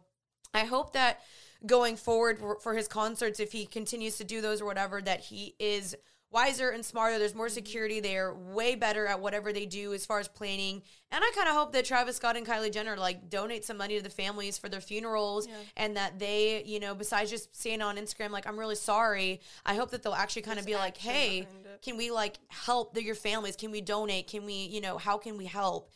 [0.54, 1.22] I hope that
[1.66, 5.20] going forward for, for his concerts, if he continues to do those or whatever, that
[5.20, 5.94] he is
[6.30, 7.18] wiser and smarter.
[7.18, 8.00] There's more security.
[8.00, 10.82] They're way better at whatever they do as far as planning.
[11.10, 13.98] And I kind of hope that Travis Scott and Kylie Jenner like donate some money
[13.98, 15.54] to the families for their funerals Yeah.
[15.76, 19.74] and that they, you know, besides just saying on Instagram, like, I'm really sorry, I
[19.74, 21.46] hope that they'll actually kind of be like, hey,
[21.82, 23.54] can we like help the, your families?
[23.54, 24.26] Can we donate?
[24.26, 25.90] Can we, you know, how can we help?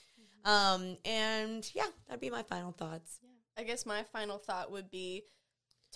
[0.45, 3.21] Um, and yeah, that'd be my final thoughts.
[3.59, 5.25] I guess my final thought would be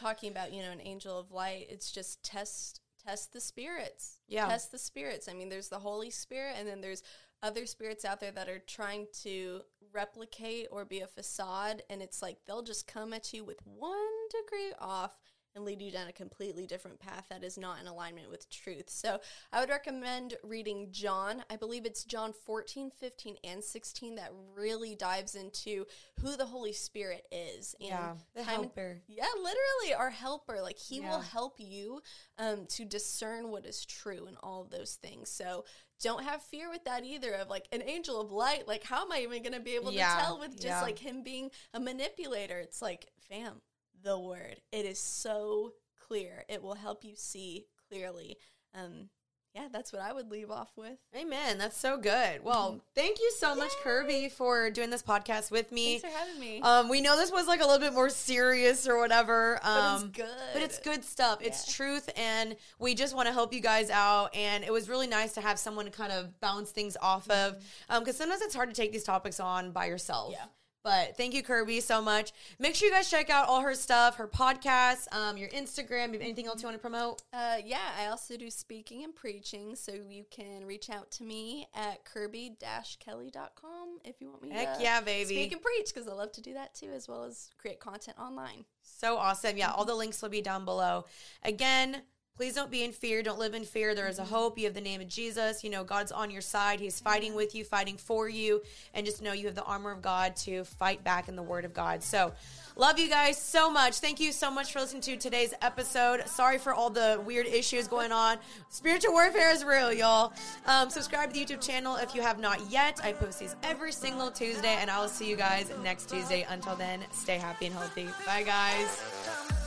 [0.01, 1.66] talking about, you know, an angel of light.
[1.68, 4.20] It's just test test the spirits.
[4.28, 4.46] Yeah.
[4.46, 5.28] Test the spirits.
[5.28, 7.03] I mean, there's the Holy Spirit and then there's
[7.42, 12.20] other spirits out there that are trying to replicate or be a facade and it's
[12.20, 13.98] like they'll just come at you with 1
[14.30, 15.16] degree off
[15.55, 18.88] and lead you down a completely different path that is not in alignment with truth.
[18.88, 19.18] So
[19.53, 21.42] I would recommend reading John.
[21.51, 25.86] I believe it's John 14, 15, and 16 that really dives into
[26.20, 27.74] who the Holy Spirit is.
[27.80, 29.03] And Yeah, the time and- helper.
[29.09, 30.61] yeah, literally our helper.
[30.62, 32.01] Like he will help you
[32.38, 35.30] um, to discern what is true and all of those things.
[35.30, 35.64] So
[36.03, 38.66] don't have fear with that either of like an angel of light.
[38.68, 40.82] Like how am I even going to be able Yeah, to tell with just yeah.
[40.82, 42.59] like him being a manipulator?
[42.59, 43.61] It's like, fam,
[44.03, 44.61] the word.
[44.72, 45.72] It is so
[46.07, 46.44] clear.
[46.48, 48.36] It will help you see clearly.
[48.74, 49.09] Um,
[49.55, 50.96] yeah, that's what I would leave off with.
[51.16, 51.59] Amen.
[51.59, 52.44] That's so good.
[52.44, 55.98] Well, thank you so much, Kirby, for doing this podcast with me.
[55.98, 56.61] Thanks for having me.
[56.61, 59.59] Um, we know this was like a little bit more serious or whatever.
[59.64, 60.53] Um, but it's good.
[60.53, 61.40] But it's good stuff.
[61.42, 64.36] It's truth, and we just want to help you guys out.
[64.36, 67.57] And it was really nice to have someone to kind of bounce things off of,
[67.98, 70.30] because sometimes it's hard to take these topics on by yourself.
[70.30, 70.44] Yeah.
[70.83, 72.33] But thank you, Kirby, so much.
[72.59, 76.14] Make sure you guys check out all her stuff, her podcast, um, your Instagram.
[76.14, 77.22] You anything else you want to promote?
[77.33, 81.66] Uh, yeah, I also do speaking and preaching, so you can reach out to me
[81.74, 85.35] at kirby-kelly.com if you want me Heck to yeah, baby.
[85.35, 88.18] speak and preach, because I love to do that too, as well as create content
[88.18, 88.64] online.
[88.83, 89.57] So awesome.
[89.59, 91.05] Yeah, all the links will be down below.
[91.45, 92.03] Again,
[92.41, 93.22] please don't be in fear.
[93.22, 93.95] Don't live in fear.
[93.95, 94.57] There is a hope.
[94.57, 95.62] You have the name of Jesus.
[95.62, 96.80] You know, God's on your side.
[96.80, 98.62] He's fighting with you, fighting for you.
[98.95, 101.66] And just know you have the armor of God to fight back in the word
[101.66, 102.03] of God.
[102.03, 102.32] So,
[102.76, 103.99] love you guys so much.
[103.99, 106.26] Thank you so much for listening to today's episode.
[106.28, 108.38] Sorry for all the weird issues going on.
[108.70, 110.32] Spiritual warfare is real, y'all.
[110.64, 113.01] Um, subscribe to the YouTube channel if you have not yet.
[113.05, 116.47] I post these every single Tuesday, and I will see you guys next Tuesday.
[116.49, 118.09] Until then, stay happy and healthy.
[118.24, 119.60] Bye, guys.